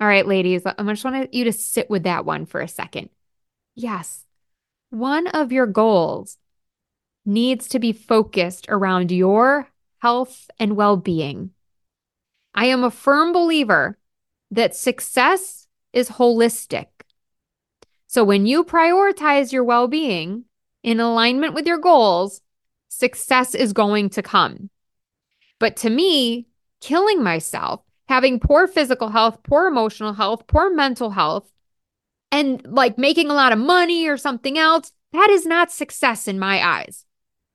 All 0.00 0.06
right, 0.06 0.26
ladies, 0.26 0.62
um, 0.64 0.88
I 0.88 0.92
just 0.92 1.04
want 1.04 1.34
you 1.34 1.44
to 1.44 1.52
sit 1.52 1.90
with 1.90 2.04
that 2.04 2.24
one 2.24 2.46
for 2.46 2.62
a 2.62 2.68
second. 2.68 3.10
Yes, 3.74 4.24
one 4.88 5.26
of 5.26 5.52
your 5.52 5.66
goals 5.66 6.38
needs 7.26 7.68
to 7.68 7.78
be 7.78 7.92
focused 7.92 8.66
around 8.70 9.10
your 9.10 9.68
health 9.98 10.50
and 10.58 10.74
well 10.74 10.96
being. 10.96 11.50
I 12.54 12.66
am 12.66 12.82
a 12.82 12.90
firm 12.90 13.32
believer 13.32 13.98
that 14.50 14.74
success 14.74 15.68
is 15.92 16.08
holistic. 16.08 16.86
So 18.06 18.24
when 18.24 18.46
you 18.46 18.64
prioritize 18.64 19.52
your 19.52 19.64
well 19.64 19.86
being 19.86 20.44
in 20.82 20.98
alignment 20.98 21.52
with 21.52 21.66
your 21.66 21.78
goals, 21.78 22.40
success 22.88 23.54
is 23.54 23.74
going 23.74 24.08
to 24.10 24.22
come. 24.22 24.70
But 25.58 25.76
to 25.76 25.90
me, 25.90 26.46
killing 26.80 27.22
myself 27.22 27.82
having 28.10 28.40
poor 28.40 28.66
physical 28.66 29.08
health, 29.08 29.38
poor 29.44 29.68
emotional 29.68 30.12
health, 30.12 30.44
poor 30.48 30.74
mental 30.74 31.10
health, 31.10 31.48
and 32.32 32.60
like 32.66 32.98
making 32.98 33.30
a 33.30 33.34
lot 33.34 33.52
of 33.52 33.58
money 33.58 34.08
or 34.08 34.16
something 34.16 34.58
else, 34.58 34.92
that 35.12 35.30
is 35.30 35.46
not 35.46 35.70
success 35.70 36.26
in 36.26 36.36
my 36.36 36.60
eyes. 36.60 37.04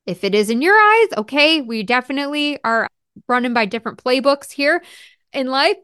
If 0.06 0.24
it 0.24 0.34
is 0.34 0.50
in 0.50 0.62
your 0.62 0.76
eyes, 0.76 1.18
okay, 1.18 1.60
we 1.60 1.84
definitely 1.84 2.58
are 2.64 2.88
running 3.28 3.54
by 3.54 3.66
different 3.66 4.02
playbooks 4.02 4.50
here 4.50 4.82
in 5.34 5.48
life, 5.48 5.76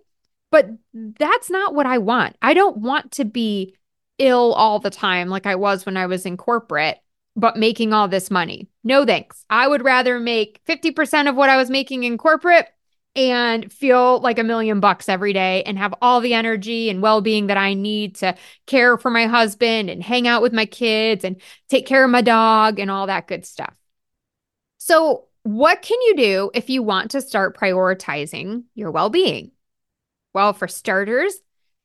but 0.52 0.70
that's 0.94 1.50
not 1.50 1.76
what 1.76 1.86
I 1.86 1.98
want. 1.98 2.38
I 2.42 2.54
don't 2.54 2.78
want 2.78 3.12
to 3.14 3.26
be 3.26 3.76
ill 4.20 4.54
all 4.54 4.80
the 4.80 4.90
time 4.90 5.28
like 5.28 5.46
I 5.46 5.56
was 5.56 5.86
when 5.86 5.98
I 5.98 6.06
was 6.06 6.26
in 6.26 6.38
corporate, 6.38 7.00
but 7.36 7.58
making 7.58 7.92
all 7.92 8.08
this 8.08 8.32
money. 8.32 8.70
No 8.86 9.06
thanks. 9.06 9.46
I 9.50 9.68
would 9.68 9.84
rather 9.84 10.18
make 10.18 10.62
50% 10.66 11.28
of 11.28 11.36
what 11.36 11.50
I 11.50 11.58
was 11.58 11.70
making 11.70 12.06
in 12.06 12.18
corporate 12.18 12.68
and 13.16 13.72
feel 13.72 14.20
like 14.22 14.40
a 14.40 14.44
million 14.44 14.80
bucks 14.80 15.10
every 15.10 15.34
day 15.34 15.64
and 15.64 15.78
have 15.78 15.94
all 16.02 16.22
the 16.22 16.34
energy 16.34 16.90
and 16.90 17.02
well 17.02 17.22
being 17.22 17.48
that 17.48 17.58
I 17.58 17.74
need 17.74 18.16
to 18.18 18.36
care 18.68 18.98
for 18.98 19.12
my 19.12 19.26
husband 19.26 19.90
and 19.90 20.02
hang 20.02 20.28
out 20.28 20.42
with 20.42 20.54
my 20.54 20.66
kids 20.66 21.26
and 21.26 21.42
take 21.70 21.86
care 21.86 22.06
of 22.06 22.12
my 22.12 22.22
dog 22.22 22.80
and 22.80 22.90
all 22.90 23.08
that 23.08 23.28
good 23.28 23.46
stuff. 23.46 23.74
So, 24.78 25.26
what 25.44 25.82
can 25.82 26.00
you 26.02 26.16
do 26.16 26.52
if 26.54 26.70
you 26.70 26.84
want 26.84 27.12
to 27.12 27.22
start 27.22 27.58
prioritizing 27.58 28.64
your 28.76 28.92
well 28.92 29.10
being? 29.10 29.52
Well, 30.34 30.54
for 30.54 30.68
starters, 30.68 31.36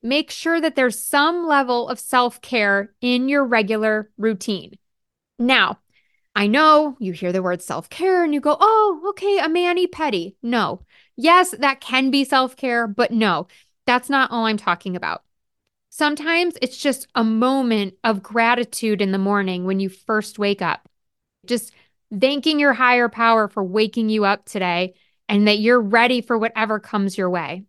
make 0.03 0.31
sure 0.31 0.61
that 0.61 0.77
there's 0.77 1.03
some 1.03 1.47
level 1.47 1.89
of 1.89 1.99
self 1.99 2.41
care 2.41 2.95
in 3.01 3.29
your 3.29 3.45
regular 3.45 4.11
routine. 4.17 4.75
Now, 5.39 5.79
I 6.35 6.47
know 6.47 6.97
you 7.01 7.13
hear 7.13 7.33
the 7.33 7.43
word 7.43 7.63
self 7.63 7.89
care 7.89 8.23
and 8.23 8.33
you 8.33 8.41
go, 8.41 8.57
oh, 8.61 9.07
okay, 9.11 9.39
a 9.39 9.49
mani 9.49 9.87
pedi. 9.87 10.37
No. 10.43 10.83
Yes, 11.17 11.55
that 11.59 11.81
can 11.81 12.11
be 12.11 12.25
self 12.25 12.57
care, 12.57 12.87
but 12.87 13.11
no, 13.11 13.47
that's 13.87 14.11
not 14.11 14.31
all 14.31 14.47
I'm 14.47 14.57
talking 14.57 14.97
about. 14.97 15.23
Sometimes 15.91 16.55
it's 16.61 16.77
just 16.77 17.07
a 17.15 17.25
moment 17.25 17.95
of 18.05 18.23
gratitude 18.23 19.01
in 19.01 19.13
the 19.13 19.19
morning 19.19 19.65
when 19.65 19.81
you 19.81 19.89
first 19.89 20.39
wake 20.39 20.61
up. 20.61 20.89
Just 21.47 21.73
thanking 22.21 22.61
your 22.61 22.75
higher 22.75 23.09
power 23.09 23.49
for 23.49 23.65
waking 23.65 24.11
you 24.11 24.25
up 24.25 24.45
today 24.45 24.95
and 25.29 25.49
that 25.49 25.59
you're 25.59 25.81
ready 25.81 26.21
for 26.21 26.37
whatever 26.37 26.79
comes 26.79 27.17
your 27.17 27.31
way. 27.31 27.65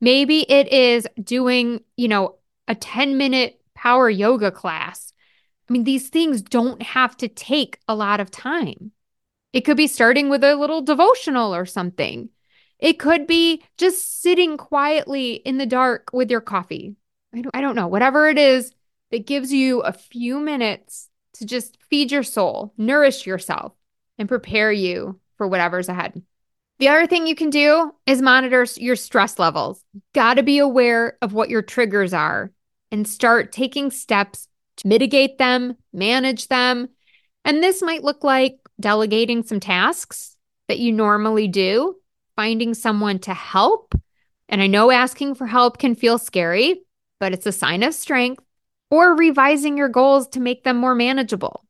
Maybe 0.00 0.50
it 0.50 0.68
is 0.68 1.08
doing, 1.22 1.80
you 1.96 2.08
know, 2.08 2.36
a 2.68 2.74
10 2.74 3.16
minute 3.16 3.60
power 3.74 4.08
yoga 4.08 4.50
class. 4.50 5.12
I 5.68 5.72
mean, 5.72 5.84
these 5.84 6.08
things 6.08 6.42
don't 6.42 6.82
have 6.82 7.16
to 7.18 7.28
take 7.28 7.80
a 7.88 7.94
lot 7.94 8.20
of 8.20 8.30
time. 8.30 8.92
It 9.52 9.62
could 9.62 9.76
be 9.76 9.86
starting 9.88 10.28
with 10.28 10.44
a 10.44 10.54
little 10.54 10.82
devotional 10.82 11.54
or 11.54 11.66
something. 11.66 12.28
It 12.78 12.98
could 12.98 13.26
be 13.26 13.62
just 13.78 14.20
sitting 14.22 14.56
quietly 14.56 15.34
in 15.34 15.58
the 15.58 15.66
dark 15.66 16.10
with 16.12 16.30
your 16.30 16.40
coffee. 16.40 16.96
I 17.34 17.42
don't, 17.42 17.56
I 17.56 17.60
don't 17.60 17.76
know, 17.76 17.86
whatever 17.86 18.28
it 18.28 18.38
is 18.38 18.72
that 19.10 19.26
gives 19.26 19.52
you 19.52 19.80
a 19.80 19.92
few 19.92 20.38
minutes 20.40 21.08
to 21.34 21.46
just 21.46 21.78
feed 21.90 22.10
your 22.12 22.22
soul, 22.22 22.72
nourish 22.76 23.26
yourself, 23.26 23.72
and 24.18 24.28
prepare 24.28 24.72
you 24.72 25.20
for 25.36 25.46
whatever's 25.46 25.88
ahead. 25.88 26.22
The 26.78 26.88
other 26.88 27.06
thing 27.06 27.26
you 27.26 27.34
can 27.34 27.50
do 27.50 27.92
is 28.04 28.20
monitor 28.20 28.66
your 28.76 28.96
stress 28.96 29.38
levels. 29.38 29.82
Got 30.14 30.34
to 30.34 30.42
be 30.42 30.58
aware 30.58 31.16
of 31.22 31.32
what 31.32 31.48
your 31.48 31.62
triggers 31.62 32.12
are 32.12 32.52
and 32.92 33.08
start 33.08 33.52
taking 33.52 33.90
steps 33.90 34.48
to 34.78 34.88
mitigate 34.88 35.38
them, 35.38 35.76
manage 35.92 36.48
them. 36.48 36.88
And 37.44 37.62
this 37.62 37.80
might 37.80 38.04
look 38.04 38.24
like 38.24 38.58
delegating 38.78 39.42
some 39.42 39.60
tasks 39.60 40.36
that 40.68 40.78
you 40.78 40.92
normally 40.92 41.48
do, 41.48 41.96
finding 42.36 42.74
someone 42.74 43.18
to 43.20 43.34
help. 43.34 43.94
And 44.48 44.62
I 44.62 44.68
know 44.68 44.90
asking 44.90 45.34
for 45.34 45.46
help 45.46 45.78
can 45.78 45.94
feel 45.94 46.18
scary, 46.18 46.82
but 47.18 47.32
it's 47.32 47.46
a 47.46 47.52
sign 47.52 47.82
of 47.82 47.94
strength, 47.94 48.44
or 48.90 49.16
revising 49.16 49.76
your 49.76 49.88
goals 49.88 50.28
to 50.28 50.40
make 50.40 50.62
them 50.62 50.76
more 50.76 50.94
manageable. 50.94 51.64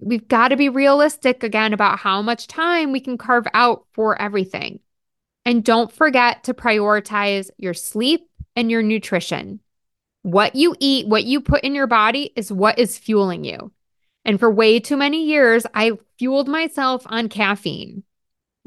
We've 0.00 0.26
got 0.26 0.48
to 0.48 0.56
be 0.56 0.68
realistic 0.68 1.42
again 1.42 1.72
about 1.72 1.98
how 1.98 2.22
much 2.22 2.46
time 2.46 2.92
we 2.92 3.00
can 3.00 3.18
carve 3.18 3.46
out 3.54 3.84
for 3.92 4.20
everything. 4.20 4.80
And 5.44 5.64
don't 5.64 5.92
forget 5.92 6.44
to 6.44 6.54
prioritize 6.54 7.50
your 7.58 7.74
sleep 7.74 8.28
and 8.54 8.70
your 8.70 8.82
nutrition. 8.82 9.60
What 10.22 10.56
you 10.56 10.74
eat, 10.80 11.06
what 11.06 11.24
you 11.24 11.40
put 11.40 11.62
in 11.62 11.74
your 11.74 11.86
body 11.86 12.32
is 12.36 12.52
what 12.52 12.78
is 12.78 12.98
fueling 12.98 13.44
you. 13.44 13.72
And 14.24 14.38
for 14.38 14.50
way 14.50 14.78
too 14.78 14.96
many 14.96 15.24
years, 15.24 15.64
I 15.72 15.92
fueled 16.18 16.48
myself 16.48 17.04
on 17.06 17.28
caffeine. 17.28 18.02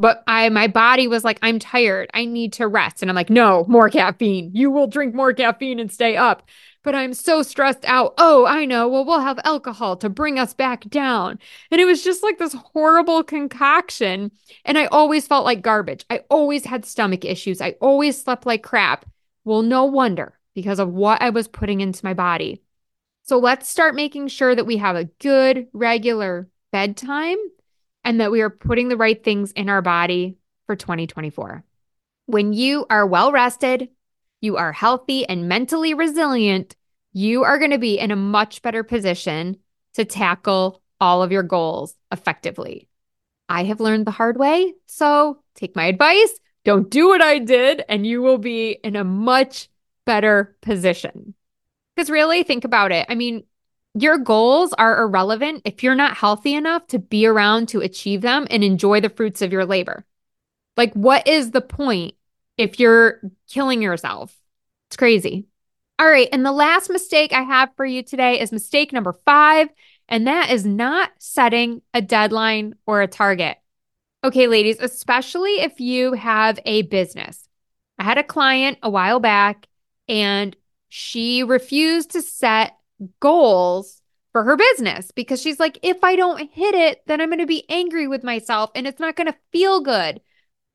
But 0.01 0.24
I 0.27 0.50
my 0.50 0.67
body 0.67 1.08
was 1.08 1.24
like, 1.24 1.39
I'm 1.41 1.60
tired. 1.60 2.10
I 2.13 2.25
need 2.25 2.53
to 2.53 2.67
rest. 2.67 3.01
And 3.01 3.10
I'm 3.10 3.15
like, 3.15 3.29
no, 3.29 3.65
more 3.67 3.89
caffeine. 3.89 4.51
You 4.53 4.72
will 4.72 4.88
drink 4.88 5.15
more 5.15 5.31
caffeine 5.34 5.79
and 5.79 5.91
stay 5.91 6.17
up 6.17 6.43
but 6.84 6.96
I'm 6.96 7.13
so 7.13 7.43
stressed 7.43 7.86
out. 7.86 8.13
Oh, 8.17 8.46
I 8.46 8.65
know. 8.65 8.88
Well, 8.88 9.05
we'll 9.05 9.20
have 9.20 9.39
alcohol 9.43 9.96
to 9.98 10.10
bring 10.10 10.39
us 10.39 10.53
back 10.53 10.89
down. 10.89 11.39
And 11.70 11.79
it 11.79 11.86
was 11.86 12.03
just 12.03 12.24
like 12.24 12.38
this 12.38 12.53
horrible 12.53 13.24
concoction. 13.24 14.31
And 14.65 14.77
I 14.77 14.86
always 14.86 15.27
felt 15.27 15.46
like 15.46 15.62
garbage. 15.62 16.05
I 16.10 16.24
always 16.29 16.65
had 16.65 16.86
stomach 16.86 17.24
issues. 17.24 17.62
I 17.62 17.75
always 17.81 18.22
slept 18.22 18.46
like 18.46 18.63
crap. 18.63 19.05
Well, 19.43 19.62
no 19.62 19.86
wonder 19.86 20.38
because 20.55 20.79
of 20.79 20.89
what 20.89 21.22
I 21.22 21.29
was 21.29 21.48
putting 21.48 21.81
into 21.81 22.05
my 22.05 22.13
body. 22.13 22.62
So 23.23 23.38
let's 23.38 23.69
start 23.69 23.95
making 23.95 24.30
sure 24.30 24.56
that 24.56 24.65
we 24.65 24.78
have 24.78 24.95
a 24.95 25.06
good, 25.06 25.67
regular 25.73 26.49
bedtime 26.71 27.38
and 28.03 28.19
that 28.19 28.31
we 28.31 28.41
are 28.41 28.49
putting 28.49 28.89
the 28.89 28.97
right 28.97 29.23
things 29.23 29.51
in 29.51 29.69
our 29.69 29.81
body 29.81 30.37
for 30.65 30.75
2024. 30.75 31.63
When 32.25 32.53
you 32.53 32.85
are 32.89 33.05
well 33.05 33.31
rested, 33.31 33.89
you 34.41 34.57
are 34.57 34.71
healthy 34.71 35.27
and 35.27 35.47
mentally 35.47 35.93
resilient, 35.93 36.75
you 37.13 37.43
are 37.43 37.59
going 37.59 37.71
to 37.71 37.77
be 37.77 37.99
in 37.99 38.11
a 38.11 38.15
much 38.15 38.61
better 38.61 38.83
position 38.83 39.57
to 39.93 40.05
tackle 40.05 40.81
all 40.99 41.21
of 41.21 41.31
your 41.31 41.43
goals 41.43 41.95
effectively. 42.11 42.87
I 43.49 43.65
have 43.65 43.81
learned 43.81 44.07
the 44.07 44.11
hard 44.11 44.37
way. 44.37 44.73
So 44.85 45.43
take 45.55 45.75
my 45.75 45.85
advice, 45.85 46.39
don't 46.63 46.89
do 46.89 47.07
what 47.07 47.21
I 47.21 47.39
did, 47.39 47.83
and 47.89 48.05
you 48.05 48.21
will 48.21 48.37
be 48.37 48.77
in 48.83 48.95
a 48.95 49.03
much 49.03 49.69
better 50.05 50.55
position. 50.61 51.33
Because 51.95 52.09
really, 52.09 52.43
think 52.43 52.63
about 52.63 52.91
it. 52.91 53.05
I 53.09 53.15
mean, 53.15 53.43
your 53.93 54.17
goals 54.17 54.73
are 54.73 55.04
irrelevant 55.04 55.63
if 55.65 55.84
you're 55.84 55.95
not 55.95 56.17
healthy 56.17 56.54
enough 56.54 56.88
to 56.88 56.99
be 56.99 57.25
around 57.25 57.67
to 57.69 57.82
achieve 57.82 58.21
them 58.21 58.47
and 58.49 58.63
enjoy 58.63 59.01
the 59.01 59.10
fruits 59.10 59.41
of 59.41 59.51
your 59.51 59.65
labor. 59.65 60.06
Like, 60.77 60.93
what 60.93 61.27
is 61.27 61.51
the 61.51 61.62
point 61.62 62.15
if 62.62 62.80
you're 62.80 63.19
killing 63.49 63.82
yourself. 63.82 64.36
It's 64.89 64.97
crazy. 64.97 65.47
All 65.97 66.08
right. 66.08 66.30
And 66.32 66.45
the 66.45 66.51
last 66.51 66.89
mistake 66.89 67.34
I 67.34 67.41
have 67.41 67.69
for 67.75 67.86
you 67.86 68.04
today 68.04 68.39
is 68.39 68.51
mistake 68.51 68.93
number 68.93 69.13
five, 69.25 69.69
and 70.08 70.27
that 70.27 70.51
is 70.51 70.65
not 70.65 71.12
setting 71.17 71.82
a 71.93 72.01
deadline 72.01 72.75
or 72.86 73.01
a 73.01 73.08
target. 73.08 73.58
Okay, 74.23 74.47
ladies, 74.47 74.77
especially 74.80 75.62
if 75.62 75.80
you 75.80 76.13
have 76.13 76.60
a 76.65 76.84
business. 76.84 77.47
I 77.97 78.04
had 78.04 78.19
a 78.19 78.23
client 78.23 78.77
a 78.84 78.89
while 78.89 79.19
back 79.19 79.67
and 80.08 80.56
she 80.89 81.43
refused 81.43 82.12
to 82.12 82.21
set 82.21 82.77
goals 83.19 84.01
for 84.31 84.43
her 84.43 84.55
business 84.55 85.11
because 85.11 85.41
she's 85.41 85.59
like, 85.59 85.79
if 85.81 86.03
I 86.03 86.15
don't 86.15 86.49
hit 86.51 86.73
it, 86.73 87.01
then 87.07 87.21
I'm 87.21 87.29
going 87.29 87.39
to 87.39 87.45
be 87.45 87.65
angry 87.69 88.07
with 88.07 88.23
myself 88.23 88.71
and 88.75 88.87
it's 88.87 88.99
not 88.99 89.15
going 89.15 89.27
to 89.27 89.37
feel 89.51 89.81
good. 89.81 90.21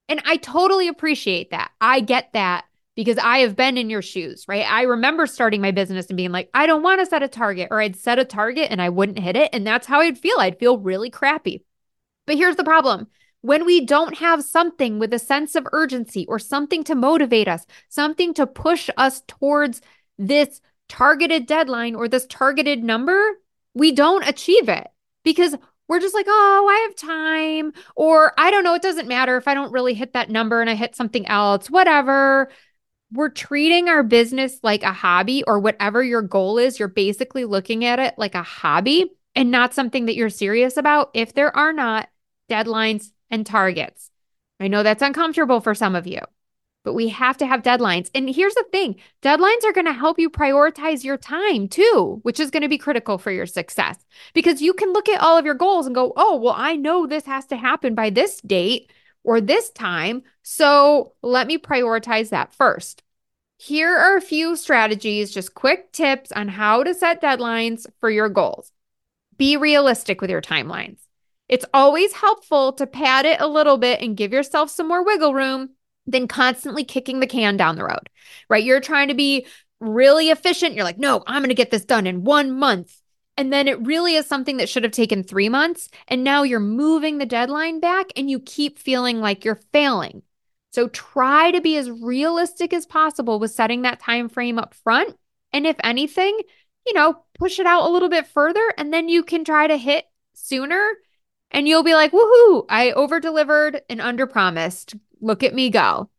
And 0.08 0.22
I 0.24 0.36
totally 0.36 0.88
appreciate 0.88 1.50
that. 1.50 1.70
I 1.80 2.00
get 2.00 2.32
that 2.34 2.64
because 2.94 3.18
I 3.18 3.38
have 3.38 3.56
been 3.56 3.76
in 3.76 3.90
your 3.90 4.02
shoes, 4.02 4.44
right? 4.48 4.70
I 4.70 4.82
remember 4.82 5.26
starting 5.26 5.60
my 5.60 5.70
business 5.70 6.06
and 6.06 6.16
being 6.16 6.32
like, 6.32 6.48
I 6.54 6.66
don't 6.66 6.82
want 6.82 7.00
to 7.00 7.06
set 7.06 7.22
a 7.22 7.28
target, 7.28 7.68
or 7.70 7.80
I'd 7.80 7.96
set 7.96 8.18
a 8.18 8.24
target 8.24 8.68
and 8.70 8.80
I 8.80 8.88
wouldn't 8.88 9.18
hit 9.18 9.36
it. 9.36 9.50
And 9.52 9.66
that's 9.66 9.86
how 9.86 10.00
I'd 10.00 10.18
feel. 10.18 10.36
I'd 10.38 10.58
feel 10.58 10.78
really 10.78 11.10
crappy. 11.10 11.64
But 12.26 12.36
here's 12.36 12.56
the 12.56 12.64
problem 12.64 13.08
when 13.42 13.64
we 13.64 13.84
don't 13.84 14.16
have 14.16 14.42
something 14.42 14.98
with 14.98 15.12
a 15.12 15.18
sense 15.18 15.54
of 15.54 15.68
urgency 15.72 16.26
or 16.26 16.38
something 16.38 16.82
to 16.84 16.94
motivate 16.94 17.46
us, 17.46 17.64
something 17.88 18.34
to 18.34 18.46
push 18.46 18.90
us 18.96 19.22
towards 19.28 19.80
this 20.18 20.60
targeted 20.88 21.46
deadline 21.46 21.94
or 21.94 22.08
this 22.08 22.26
targeted 22.26 22.82
number, 22.82 23.20
we 23.74 23.92
don't 23.92 24.26
achieve 24.26 24.68
it 24.68 24.88
because 25.24 25.56
we're 25.88 26.00
just 26.00 26.14
like, 26.14 26.26
oh, 26.28 26.66
I 26.68 26.86
have 26.86 26.96
time. 26.96 27.72
Or 27.94 28.32
I 28.38 28.50
don't 28.50 28.64
know. 28.64 28.74
It 28.74 28.82
doesn't 28.82 29.08
matter 29.08 29.36
if 29.36 29.46
I 29.46 29.54
don't 29.54 29.72
really 29.72 29.94
hit 29.94 30.14
that 30.14 30.30
number 30.30 30.60
and 30.60 30.68
I 30.68 30.74
hit 30.74 30.96
something 30.96 31.26
else, 31.28 31.70
whatever. 31.70 32.50
We're 33.12 33.28
treating 33.30 33.88
our 33.88 34.02
business 34.02 34.58
like 34.62 34.82
a 34.82 34.92
hobby 34.92 35.44
or 35.44 35.60
whatever 35.60 36.02
your 36.02 36.22
goal 36.22 36.58
is. 36.58 36.78
You're 36.78 36.88
basically 36.88 37.44
looking 37.44 37.84
at 37.84 38.00
it 38.00 38.14
like 38.18 38.34
a 38.34 38.42
hobby 38.42 39.12
and 39.34 39.50
not 39.50 39.74
something 39.74 40.06
that 40.06 40.16
you're 40.16 40.30
serious 40.30 40.76
about 40.76 41.10
if 41.14 41.34
there 41.34 41.56
are 41.56 41.72
not 41.72 42.08
deadlines 42.50 43.10
and 43.30 43.46
targets. 43.46 44.10
I 44.58 44.68
know 44.68 44.82
that's 44.82 45.02
uncomfortable 45.02 45.60
for 45.60 45.74
some 45.74 45.94
of 45.94 46.06
you 46.06 46.20
but 46.86 46.94
we 46.94 47.08
have 47.08 47.36
to 47.36 47.46
have 47.48 47.64
deadlines. 47.64 48.08
And 48.14 48.32
here's 48.32 48.54
the 48.54 48.64
thing 48.70 48.94
deadlines 49.20 49.64
are 49.64 49.72
going 49.72 49.86
to 49.86 49.92
help 49.92 50.20
you 50.20 50.30
prioritize 50.30 51.02
your 51.02 51.16
time 51.16 51.66
too, 51.66 52.20
which 52.22 52.38
is 52.38 52.52
going 52.52 52.62
to 52.62 52.68
be 52.68 52.78
critical 52.78 53.18
for 53.18 53.32
your 53.32 53.44
success 53.44 53.98
because 54.34 54.62
you 54.62 54.72
can 54.72 54.92
look 54.92 55.08
at 55.08 55.20
all 55.20 55.36
of 55.36 55.44
your 55.44 55.56
goals 55.56 55.86
and 55.86 55.96
go, 55.96 56.12
oh, 56.16 56.36
well, 56.36 56.54
I 56.56 56.76
know 56.76 57.04
this 57.04 57.26
has 57.26 57.44
to 57.46 57.56
happen 57.56 57.96
by 57.96 58.10
this 58.10 58.40
date 58.40 58.92
or 59.24 59.40
this 59.40 59.70
time. 59.70 60.22
So 60.42 61.14
let 61.22 61.48
me 61.48 61.58
prioritize 61.58 62.28
that 62.28 62.54
first. 62.54 63.02
Here 63.58 63.96
are 63.96 64.16
a 64.16 64.22
few 64.22 64.54
strategies, 64.54 65.34
just 65.34 65.54
quick 65.54 65.90
tips 65.90 66.30
on 66.30 66.46
how 66.46 66.84
to 66.84 66.94
set 66.94 67.20
deadlines 67.20 67.86
for 67.98 68.10
your 68.10 68.28
goals. 68.28 68.70
Be 69.36 69.56
realistic 69.56 70.20
with 70.20 70.30
your 70.30 70.42
timelines. 70.42 71.00
It's 71.48 71.66
always 71.74 72.12
helpful 72.12 72.74
to 72.74 72.86
pad 72.86 73.24
it 73.26 73.40
a 73.40 73.48
little 73.48 73.76
bit 73.76 74.02
and 74.02 74.16
give 74.16 74.32
yourself 74.32 74.70
some 74.70 74.86
more 74.86 75.04
wiggle 75.04 75.34
room 75.34 75.70
than 76.06 76.28
constantly 76.28 76.84
kicking 76.84 77.20
the 77.20 77.26
can 77.26 77.56
down 77.56 77.76
the 77.76 77.84
road, 77.84 78.08
right? 78.48 78.64
You're 78.64 78.80
trying 78.80 79.08
to 79.08 79.14
be 79.14 79.46
really 79.80 80.30
efficient. 80.30 80.74
You're 80.74 80.84
like, 80.84 80.98
no, 80.98 81.22
I'm 81.26 81.42
going 81.42 81.48
to 81.48 81.54
get 81.54 81.70
this 81.70 81.84
done 81.84 82.06
in 82.06 82.24
one 82.24 82.58
month. 82.58 83.00
And 83.36 83.52
then 83.52 83.68
it 83.68 83.84
really 83.84 84.14
is 84.14 84.26
something 84.26 84.56
that 84.56 84.68
should 84.68 84.82
have 84.82 84.92
taken 84.92 85.22
three 85.22 85.48
months. 85.48 85.88
And 86.08 86.24
now 86.24 86.42
you're 86.42 86.60
moving 86.60 87.18
the 87.18 87.26
deadline 87.26 87.80
back 87.80 88.06
and 88.16 88.30
you 88.30 88.40
keep 88.40 88.78
feeling 88.78 89.20
like 89.20 89.44
you're 89.44 89.60
failing. 89.72 90.22
So 90.72 90.88
try 90.88 91.50
to 91.50 91.60
be 91.60 91.76
as 91.76 91.90
realistic 91.90 92.72
as 92.72 92.86
possible 92.86 93.38
with 93.38 93.50
setting 93.50 93.82
that 93.82 94.00
time 94.00 94.28
frame 94.28 94.58
up 94.58 94.74
front. 94.74 95.16
And 95.52 95.66
if 95.66 95.76
anything, 95.82 96.38
you 96.86 96.92
know, 96.94 97.24
push 97.38 97.58
it 97.58 97.66
out 97.66 97.88
a 97.88 97.92
little 97.92 98.08
bit 98.08 98.26
further 98.26 98.62
and 98.78 98.92
then 98.92 99.08
you 99.08 99.22
can 99.22 99.44
try 99.44 99.66
to 99.66 99.76
hit 99.76 100.04
sooner 100.34 100.92
and 101.50 101.68
you'll 101.68 101.82
be 101.82 101.94
like, 101.94 102.12
woohoo, 102.12 102.64
I 102.68 102.92
over 102.92 103.20
delivered 103.20 103.82
and 103.88 104.00
under 104.00 104.26
promised. 104.26 104.94
Look 105.20 105.42
at 105.42 105.54
me 105.54 105.70
go. 105.70 106.10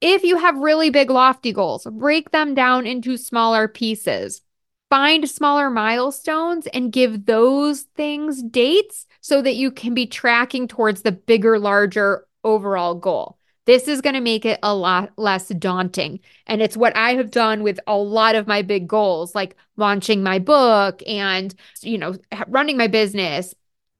If 0.00 0.22
you 0.22 0.38
have 0.38 0.58
really 0.58 0.90
big, 0.90 1.10
lofty 1.10 1.52
goals, 1.52 1.86
break 1.90 2.30
them 2.30 2.54
down 2.54 2.86
into 2.86 3.16
smaller 3.16 3.68
pieces. 3.68 4.42
Find 4.90 5.28
smaller 5.28 5.70
milestones 5.70 6.66
and 6.68 6.92
give 6.92 7.26
those 7.26 7.82
things 7.96 8.42
dates 8.42 9.06
so 9.20 9.40
that 9.42 9.56
you 9.56 9.70
can 9.70 9.94
be 9.94 10.06
tracking 10.06 10.68
towards 10.68 11.02
the 11.02 11.12
bigger, 11.12 11.58
larger 11.58 12.26
overall 12.44 12.94
goal. 12.94 13.38
This 13.66 13.88
is 13.88 14.02
going 14.02 14.14
to 14.14 14.20
make 14.20 14.44
it 14.44 14.58
a 14.62 14.74
lot 14.74 15.10
less 15.16 15.48
daunting. 15.48 16.20
And 16.46 16.60
it's 16.60 16.76
what 16.76 16.94
I 16.96 17.14
have 17.14 17.30
done 17.30 17.62
with 17.62 17.80
a 17.86 17.96
lot 17.96 18.34
of 18.34 18.46
my 18.46 18.60
big 18.60 18.86
goals, 18.86 19.34
like 19.34 19.56
launching 19.76 20.22
my 20.22 20.38
book 20.38 21.02
and, 21.06 21.54
you 21.80 21.96
know, 21.96 22.14
running 22.46 22.76
my 22.76 22.88
business. 22.88 23.54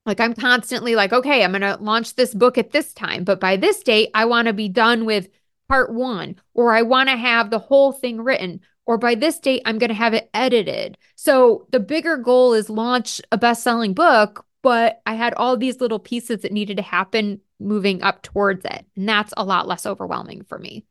Like 0.06 0.20
I'm 0.20 0.34
constantly 0.34 0.94
like, 0.94 1.12
okay, 1.12 1.42
I'm 1.42 1.52
going 1.52 1.62
to 1.62 1.78
launch 1.80 2.14
this 2.14 2.34
book 2.34 2.58
at 2.58 2.72
this 2.72 2.92
time, 2.92 3.24
but 3.24 3.40
by 3.40 3.56
this 3.56 3.82
date, 3.82 4.10
I 4.14 4.26
want 4.26 4.46
to 4.46 4.52
be 4.52 4.68
done 4.68 5.06
with 5.06 5.28
part 5.68 5.92
one, 5.92 6.36
or 6.52 6.74
I 6.74 6.82
want 6.82 7.08
to 7.08 7.16
have 7.16 7.50
the 7.50 7.58
whole 7.58 7.92
thing 7.92 8.20
written, 8.20 8.60
or 8.86 8.98
by 8.98 9.14
this 9.14 9.38
date, 9.38 9.62
I'm 9.64 9.78
going 9.78 9.88
to 9.88 9.94
have 9.94 10.12
it 10.12 10.28
edited. 10.34 10.98
So 11.16 11.66
the 11.70 11.80
bigger 11.80 12.18
goal 12.18 12.52
is 12.52 12.68
launch 12.68 13.20
a 13.32 13.38
best 13.38 13.62
selling 13.62 13.94
book, 13.94 14.44
but 14.62 15.00
I 15.06 15.14
had 15.14 15.34
all 15.34 15.56
these 15.56 15.80
little 15.80 15.98
pieces 15.98 16.42
that 16.42 16.52
needed 16.52 16.76
to 16.76 16.82
happen 16.82 17.40
moving 17.58 18.02
up 18.02 18.22
towards 18.22 18.64
it. 18.64 18.84
And 18.96 19.08
that's 19.08 19.32
a 19.36 19.44
lot 19.44 19.66
less 19.66 19.86
overwhelming 19.86 20.44
for 20.44 20.58
me. 20.58 20.84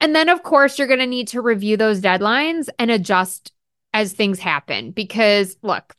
And 0.00 0.14
then, 0.14 0.28
of 0.28 0.42
course, 0.42 0.78
you're 0.78 0.88
going 0.88 1.00
to 1.00 1.06
need 1.06 1.28
to 1.28 1.40
review 1.40 1.76
those 1.76 2.00
deadlines 2.00 2.68
and 2.78 2.90
adjust 2.90 3.52
as 3.92 4.12
things 4.12 4.38
happen 4.38 4.90
because 4.90 5.56
look, 5.62 5.94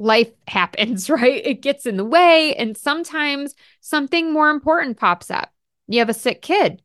life 0.00 0.32
happens, 0.48 1.08
right? 1.10 1.42
It 1.44 1.62
gets 1.62 1.86
in 1.86 1.96
the 1.96 2.04
way. 2.04 2.54
And 2.56 2.76
sometimes 2.76 3.54
something 3.80 4.32
more 4.32 4.50
important 4.50 4.96
pops 4.96 5.30
up. 5.30 5.52
You 5.86 6.00
have 6.00 6.08
a 6.08 6.14
sick 6.14 6.42
kid, 6.42 6.82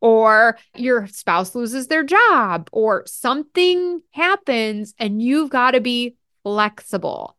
or 0.00 0.58
your 0.74 1.06
spouse 1.06 1.54
loses 1.54 1.88
their 1.88 2.02
job, 2.02 2.68
or 2.72 3.04
something 3.06 4.02
happens, 4.10 4.94
and 4.98 5.22
you've 5.22 5.50
got 5.50 5.72
to 5.72 5.80
be 5.80 6.16
flexible. 6.42 7.36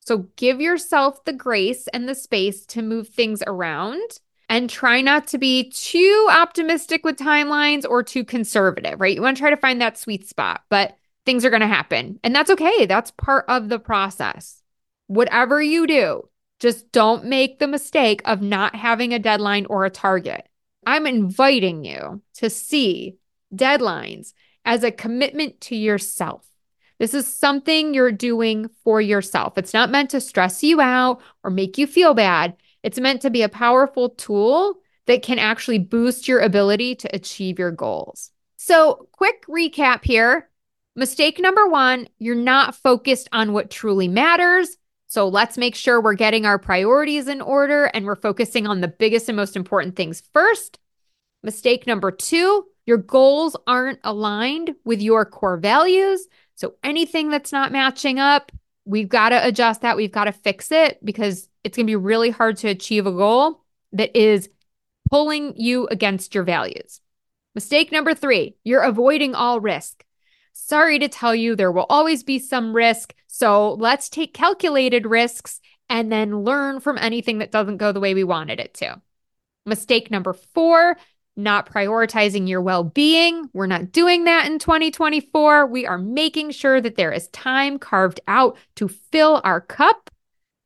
So 0.00 0.28
give 0.36 0.60
yourself 0.60 1.24
the 1.24 1.32
grace 1.32 1.88
and 1.88 2.08
the 2.08 2.14
space 2.14 2.64
to 2.66 2.82
move 2.82 3.08
things 3.08 3.42
around 3.46 4.18
and 4.48 4.68
try 4.68 5.00
not 5.00 5.28
to 5.28 5.38
be 5.38 5.70
too 5.70 6.28
optimistic 6.30 7.04
with 7.04 7.16
timelines 7.16 7.84
or 7.88 8.02
too 8.02 8.24
conservative, 8.24 9.00
right? 9.00 9.14
You 9.16 9.22
want 9.22 9.36
to 9.36 9.40
try 9.40 9.50
to 9.50 9.56
find 9.56 9.80
that 9.80 9.98
sweet 9.98 10.28
spot, 10.28 10.62
but 10.68 10.96
things 11.24 11.44
are 11.44 11.50
going 11.50 11.60
to 11.60 11.66
happen. 11.66 12.20
And 12.22 12.34
that's 12.34 12.50
okay. 12.50 12.86
That's 12.86 13.10
part 13.12 13.44
of 13.48 13.68
the 13.68 13.78
process. 13.78 14.61
Whatever 15.12 15.60
you 15.60 15.86
do, 15.86 16.26
just 16.58 16.90
don't 16.90 17.26
make 17.26 17.58
the 17.58 17.66
mistake 17.66 18.22
of 18.24 18.40
not 18.40 18.74
having 18.74 19.12
a 19.12 19.18
deadline 19.18 19.66
or 19.66 19.84
a 19.84 19.90
target. 19.90 20.48
I'm 20.86 21.06
inviting 21.06 21.84
you 21.84 22.22
to 22.36 22.48
see 22.48 23.16
deadlines 23.54 24.32
as 24.64 24.82
a 24.82 24.90
commitment 24.90 25.60
to 25.62 25.76
yourself. 25.76 26.46
This 26.98 27.12
is 27.12 27.26
something 27.26 27.92
you're 27.92 28.10
doing 28.10 28.70
for 28.84 29.02
yourself. 29.02 29.58
It's 29.58 29.74
not 29.74 29.90
meant 29.90 30.08
to 30.12 30.20
stress 30.20 30.62
you 30.62 30.80
out 30.80 31.20
or 31.44 31.50
make 31.50 31.76
you 31.76 31.86
feel 31.86 32.14
bad. 32.14 32.56
It's 32.82 32.98
meant 32.98 33.20
to 33.20 33.28
be 33.28 33.42
a 33.42 33.50
powerful 33.50 34.08
tool 34.08 34.76
that 35.04 35.22
can 35.22 35.38
actually 35.38 35.78
boost 35.78 36.26
your 36.26 36.40
ability 36.40 36.94
to 36.94 37.14
achieve 37.14 37.58
your 37.58 37.72
goals. 37.72 38.30
So, 38.56 39.08
quick 39.12 39.44
recap 39.46 40.04
here. 40.04 40.48
Mistake 40.96 41.38
number 41.38 41.66
one, 41.66 42.08
you're 42.18 42.34
not 42.34 42.76
focused 42.76 43.28
on 43.30 43.52
what 43.52 43.70
truly 43.70 44.08
matters. 44.08 44.78
So, 45.12 45.28
let's 45.28 45.58
make 45.58 45.74
sure 45.74 46.00
we're 46.00 46.14
getting 46.14 46.46
our 46.46 46.58
priorities 46.58 47.28
in 47.28 47.42
order 47.42 47.84
and 47.84 48.06
we're 48.06 48.16
focusing 48.16 48.66
on 48.66 48.80
the 48.80 48.88
biggest 48.88 49.28
and 49.28 49.36
most 49.36 49.56
important 49.56 49.94
things 49.94 50.22
first. 50.32 50.78
Mistake 51.42 51.86
number 51.86 52.10
two, 52.10 52.64
your 52.86 52.96
goals 52.96 53.54
aren't 53.66 53.98
aligned 54.04 54.74
with 54.86 55.02
your 55.02 55.26
core 55.26 55.58
values. 55.58 56.26
So 56.54 56.76
anything 56.82 57.28
that's 57.28 57.52
not 57.52 57.72
matching 57.72 58.20
up, 58.20 58.52
we've 58.86 59.10
got 59.10 59.28
to 59.28 59.46
adjust 59.46 59.82
that. 59.82 59.98
We've 59.98 60.10
got 60.10 60.24
to 60.24 60.32
fix 60.32 60.72
it 60.72 60.98
because 61.04 61.46
it's 61.62 61.76
going 61.76 61.86
to 61.86 61.90
be 61.90 61.96
really 61.96 62.30
hard 62.30 62.56
to 62.58 62.68
achieve 62.68 63.06
a 63.06 63.12
goal 63.12 63.60
that 63.92 64.18
is 64.18 64.48
pulling 65.10 65.52
you 65.58 65.88
against 65.88 66.34
your 66.34 66.44
values. 66.44 67.02
Mistake 67.54 67.92
number 67.92 68.14
three, 68.14 68.56
you're 68.64 68.80
avoiding 68.80 69.34
all 69.34 69.60
risk. 69.60 70.06
Sorry 70.52 70.98
to 70.98 71.08
tell 71.08 71.34
you, 71.34 71.56
there 71.56 71.72
will 71.72 71.86
always 71.88 72.22
be 72.22 72.38
some 72.38 72.74
risk. 72.74 73.14
So 73.26 73.74
let's 73.74 74.08
take 74.08 74.34
calculated 74.34 75.06
risks 75.06 75.60
and 75.88 76.10
then 76.10 76.40
learn 76.40 76.80
from 76.80 76.98
anything 76.98 77.38
that 77.38 77.52
doesn't 77.52 77.78
go 77.78 77.92
the 77.92 78.00
way 78.00 78.14
we 78.14 78.24
wanted 78.24 78.60
it 78.60 78.74
to. 78.74 79.00
Mistake 79.66 80.10
number 80.10 80.32
four, 80.32 80.96
not 81.36 81.70
prioritizing 81.70 82.48
your 82.48 82.60
well 82.60 82.84
being. 82.84 83.48
We're 83.52 83.66
not 83.66 83.92
doing 83.92 84.24
that 84.24 84.46
in 84.46 84.58
2024. 84.58 85.66
We 85.66 85.86
are 85.86 85.98
making 85.98 86.50
sure 86.50 86.80
that 86.80 86.96
there 86.96 87.12
is 87.12 87.28
time 87.28 87.78
carved 87.78 88.20
out 88.28 88.56
to 88.76 88.88
fill 88.88 89.40
our 89.44 89.60
cup. 89.60 90.10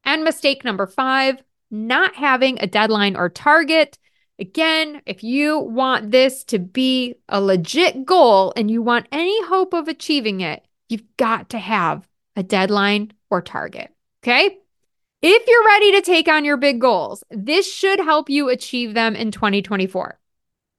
And 0.05 0.25
mistake 0.25 0.65
number 0.65 0.87
five, 0.87 1.43
not 1.71 2.15
having 2.15 2.59
a 2.61 2.67
deadline 2.67 3.17
or 3.17 3.29
target. 3.29 3.99
Again, 4.39 5.01
if 5.07 5.25
you 5.25 5.59
want 5.59 6.11
this 6.11 6.45
to 6.45 6.59
be 6.59 7.15
a 7.29 7.41
legit 7.41 8.05
goal 8.05 8.53
and 8.55 8.71
you 8.71 8.83
want 8.83 9.09
any 9.11 9.43
hope 9.45 9.73
of 9.73 9.89
achieving 9.89 10.43
it, 10.43 10.63
you've 10.89 11.17
got 11.17 11.51
to 11.51 11.59
have 11.59 12.07
a 12.37 12.43
deadline 12.43 13.13
or 13.31 13.41
target. 13.41 13.91
Okay. 14.23 14.59
If 15.23 15.47
you're 15.49 15.65
ready 15.65 15.93
to 15.93 16.03
take 16.03 16.29
on 16.29 16.45
your 16.45 16.59
big 16.59 16.81
goals, 16.81 17.25
this 17.31 17.73
should 17.73 17.99
help 17.99 18.29
you 18.29 18.51
achieve 18.51 18.93
them 18.93 19.17
in 19.17 19.31
2024. 19.31 20.19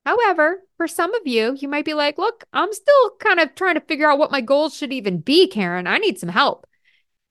However, 0.06 0.64
for 0.78 0.88
some 0.88 1.14
of 1.16 1.26
you, 1.26 1.58
you 1.60 1.68
might 1.68 1.84
be 1.84 1.96
like, 1.96 2.18
look, 2.18 2.46
I'm 2.54 2.72
still 2.72 3.12
kind 3.20 3.40
of 3.40 3.56
trying 3.56 3.76
to 3.76 3.82
figure 3.82 4.10
out 4.10 4.20
what 4.20 4.32
my 4.32 4.42
goals 4.42 4.76
should 4.76 4.94
even 4.94 5.20
be, 5.20 5.48
Karen. 5.48 5.88
I 5.88 5.98
need 5.98 6.20
some 6.20 6.30
help. 6.30 6.68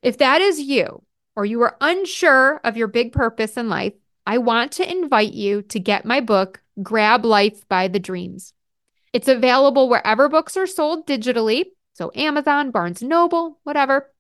If 0.03 0.19
that 0.19 0.41
is 0.41 0.61
you, 0.61 1.05
or 1.37 1.47
you 1.47 1.63
are 1.63 1.77
unsure 1.81 2.61
of 2.65 2.77
your 2.77 2.89
big 2.89 3.13
purpose 3.13 3.57
in 3.57 3.69
life, 3.69 3.95
I 4.27 4.39
want 4.39 4.73
to 4.73 4.91
invite 4.91 5.33
you 5.33 5.63
to 5.63 5.79
get 5.79 6.05
my 6.05 6.21
book, 6.21 6.61
Grab 6.83 7.25
Life 7.25 7.67
by 7.69 7.87
the 7.87 8.01
Dreams. 8.01 8.53
It's 9.13 9.29
available 9.29 9.89
wherever 9.89 10.29
books 10.29 10.57
are 10.57 10.67
sold 10.67 11.07
digitally, 11.07 11.67
so 11.93 12.11
Amazon, 12.15 12.73
Barnes 12.73 13.03
Noble, 13.03 13.61
whatever. 13.63 14.11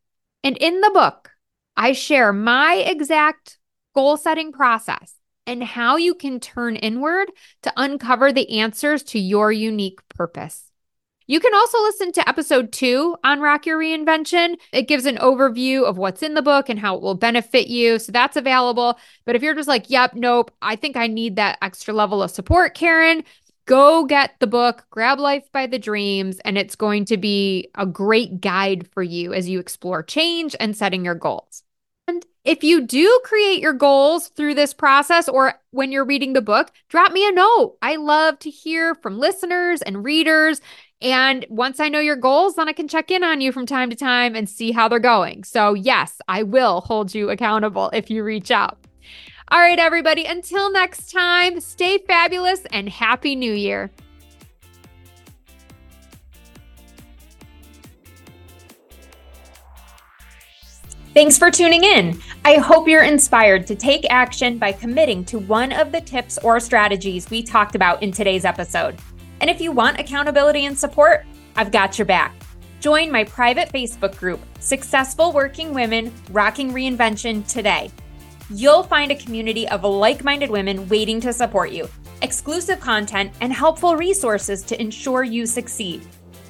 And 0.44 0.56
in 0.56 0.80
the 0.80 0.92
book, 0.94 1.32
I 1.76 1.92
share 1.92 2.32
my 2.32 2.74
exact 2.74 3.58
goal 3.94 4.16
setting 4.16 4.52
process 4.52 5.14
and 5.46 5.62
how 5.62 5.96
you 5.96 6.14
can 6.14 6.38
turn 6.38 6.76
inward 6.76 7.28
to 7.62 7.72
uncover 7.76 8.32
the 8.32 8.60
answers 8.60 9.02
to 9.02 9.18
your 9.18 9.50
unique 9.50 10.00
purpose. 10.08 10.65
You 11.28 11.40
can 11.40 11.54
also 11.54 11.78
listen 11.82 12.12
to 12.12 12.28
episode 12.28 12.70
two 12.72 13.16
on 13.24 13.40
Rock 13.40 13.66
Your 13.66 13.78
Reinvention. 13.78 14.56
It 14.72 14.86
gives 14.86 15.06
an 15.06 15.16
overview 15.16 15.84
of 15.84 15.98
what's 15.98 16.22
in 16.22 16.34
the 16.34 16.42
book 16.42 16.68
and 16.68 16.78
how 16.78 16.94
it 16.94 17.02
will 17.02 17.16
benefit 17.16 17.66
you. 17.66 17.98
So 17.98 18.12
that's 18.12 18.36
available. 18.36 18.96
But 19.24 19.34
if 19.34 19.42
you're 19.42 19.54
just 19.54 19.68
like, 19.68 19.90
yep, 19.90 20.14
nope, 20.14 20.52
I 20.62 20.76
think 20.76 20.96
I 20.96 21.08
need 21.08 21.36
that 21.36 21.58
extra 21.62 21.92
level 21.92 22.22
of 22.22 22.30
support, 22.30 22.74
Karen, 22.74 23.24
go 23.66 24.04
get 24.04 24.36
the 24.38 24.46
book, 24.46 24.86
Grab 24.90 25.18
Life 25.18 25.50
by 25.52 25.66
the 25.66 25.80
Dreams, 25.80 26.38
and 26.44 26.56
it's 26.56 26.76
going 26.76 27.04
to 27.06 27.16
be 27.16 27.70
a 27.74 27.86
great 27.86 28.40
guide 28.40 28.88
for 28.92 29.02
you 29.02 29.34
as 29.34 29.48
you 29.48 29.58
explore 29.58 30.04
change 30.04 30.54
and 30.60 30.76
setting 30.76 31.04
your 31.04 31.16
goals. 31.16 31.64
And 32.06 32.24
if 32.44 32.62
you 32.62 32.82
do 32.82 33.20
create 33.24 33.60
your 33.60 33.72
goals 33.72 34.28
through 34.28 34.54
this 34.54 34.72
process 34.72 35.28
or 35.28 35.54
when 35.72 35.90
you're 35.90 36.04
reading 36.04 36.34
the 36.34 36.40
book, 36.40 36.70
drop 36.88 37.10
me 37.10 37.28
a 37.28 37.32
note. 37.32 37.76
I 37.82 37.96
love 37.96 38.38
to 38.40 38.50
hear 38.50 38.94
from 38.94 39.18
listeners 39.18 39.82
and 39.82 40.04
readers. 40.04 40.60
And 41.06 41.46
once 41.48 41.78
I 41.78 41.88
know 41.88 42.00
your 42.00 42.16
goals, 42.16 42.56
then 42.56 42.68
I 42.68 42.72
can 42.72 42.88
check 42.88 43.12
in 43.12 43.22
on 43.22 43.40
you 43.40 43.52
from 43.52 43.64
time 43.64 43.90
to 43.90 43.96
time 43.96 44.34
and 44.34 44.50
see 44.50 44.72
how 44.72 44.88
they're 44.88 44.98
going. 44.98 45.44
So, 45.44 45.72
yes, 45.72 46.20
I 46.26 46.42
will 46.42 46.80
hold 46.80 47.14
you 47.14 47.30
accountable 47.30 47.90
if 47.92 48.10
you 48.10 48.24
reach 48.24 48.50
out. 48.50 48.76
All 49.52 49.60
right, 49.60 49.78
everybody, 49.78 50.24
until 50.24 50.68
next 50.72 51.12
time, 51.12 51.60
stay 51.60 51.98
fabulous 51.98 52.62
and 52.72 52.88
Happy 52.88 53.36
New 53.36 53.52
Year. 53.52 53.92
Thanks 61.14 61.38
for 61.38 61.52
tuning 61.52 61.84
in. 61.84 62.20
I 62.44 62.56
hope 62.56 62.88
you're 62.88 63.04
inspired 63.04 63.64
to 63.68 63.76
take 63.76 64.04
action 64.10 64.58
by 64.58 64.72
committing 64.72 65.24
to 65.26 65.38
one 65.38 65.70
of 65.70 65.92
the 65.92 66.00
tips 66.00 66.36
or 66.42 66.58
strategies 66.58 67.30
we 67.30 67.44
talked 67.44 67.76
about 67.76 68.02
in 68.02 68.10
today's 68.10 68.44
episode. 68.44 68.98
And 69.40 69.50
if 69.50 69.60
you 69.60 69.72
want 69.72 70.00
accountability 70.00 70.66
and 70.66 70.78
support, 70.78 71.26
I've 71.56 71.72
got 71.72 71.98
your 71.98 72.06
back. 72.06 72.34
Join 72.80 73.10
my 73.10 73.24
private 73.24 73.70
Facebook 73.70 74.16
group, 74.16 74.40
Successful 74.60 75.32
Working 75.32 75.72
Women 75.74 76.12
Rocking 76.30 76.72
Reinvention, 76.72 77.46
today. 77.48 77.90
You'll 78.50 78.82
find 78.82 79.10
a 79.10 79.16
community 79.16 79.66
of 79.68 79.82
like 79.82 80.22
minded 80.22 80.50
women 80.50 80.88
waiting 80.88 81.20
to 81.22 81.32
support 81.32 81.70
you. 81.70 81.88
exclusive 82.22 82.80
content, 82.80 83.32
and 83.40 83.52
helpful 83.52 83.96
resources 83.96 84.62
to 84.62 84.80
ensure 84.80 85.24
you 85.24 85.46
succeed. 85.46 86.06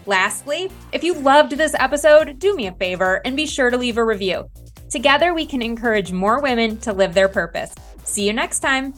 Lastly, 0.07 0.71
if 0.93 1.03
you 1.03 1.15
loved 1.15 1.53
this 1.53 1.75
episode, 1.75 2.39
do 2.39 2.55
me 2.55 2.69
a 2.69 2.73
favor 2.73 3.21
and 3.25 3.37
be 3.37 3.47
sure 3.47 3.71
to 3.71 3.77
leave 3.77 3.99
a 3.99 4.05
review. 4.05 4.49
Together, 4.91 5.35
we 5.35 5.47
can 5.47 5.63
encourage 5.63 6.13
more 6.13 6.41
women 6.41 6.79
to 6.79 6.93
live 6.93 7.13
their 7.13 7.29
purpose. 7.29 7.75
See 8.05 8.27
you 8.27 8.33
next 8.33 8.61
time. 8.61 8.95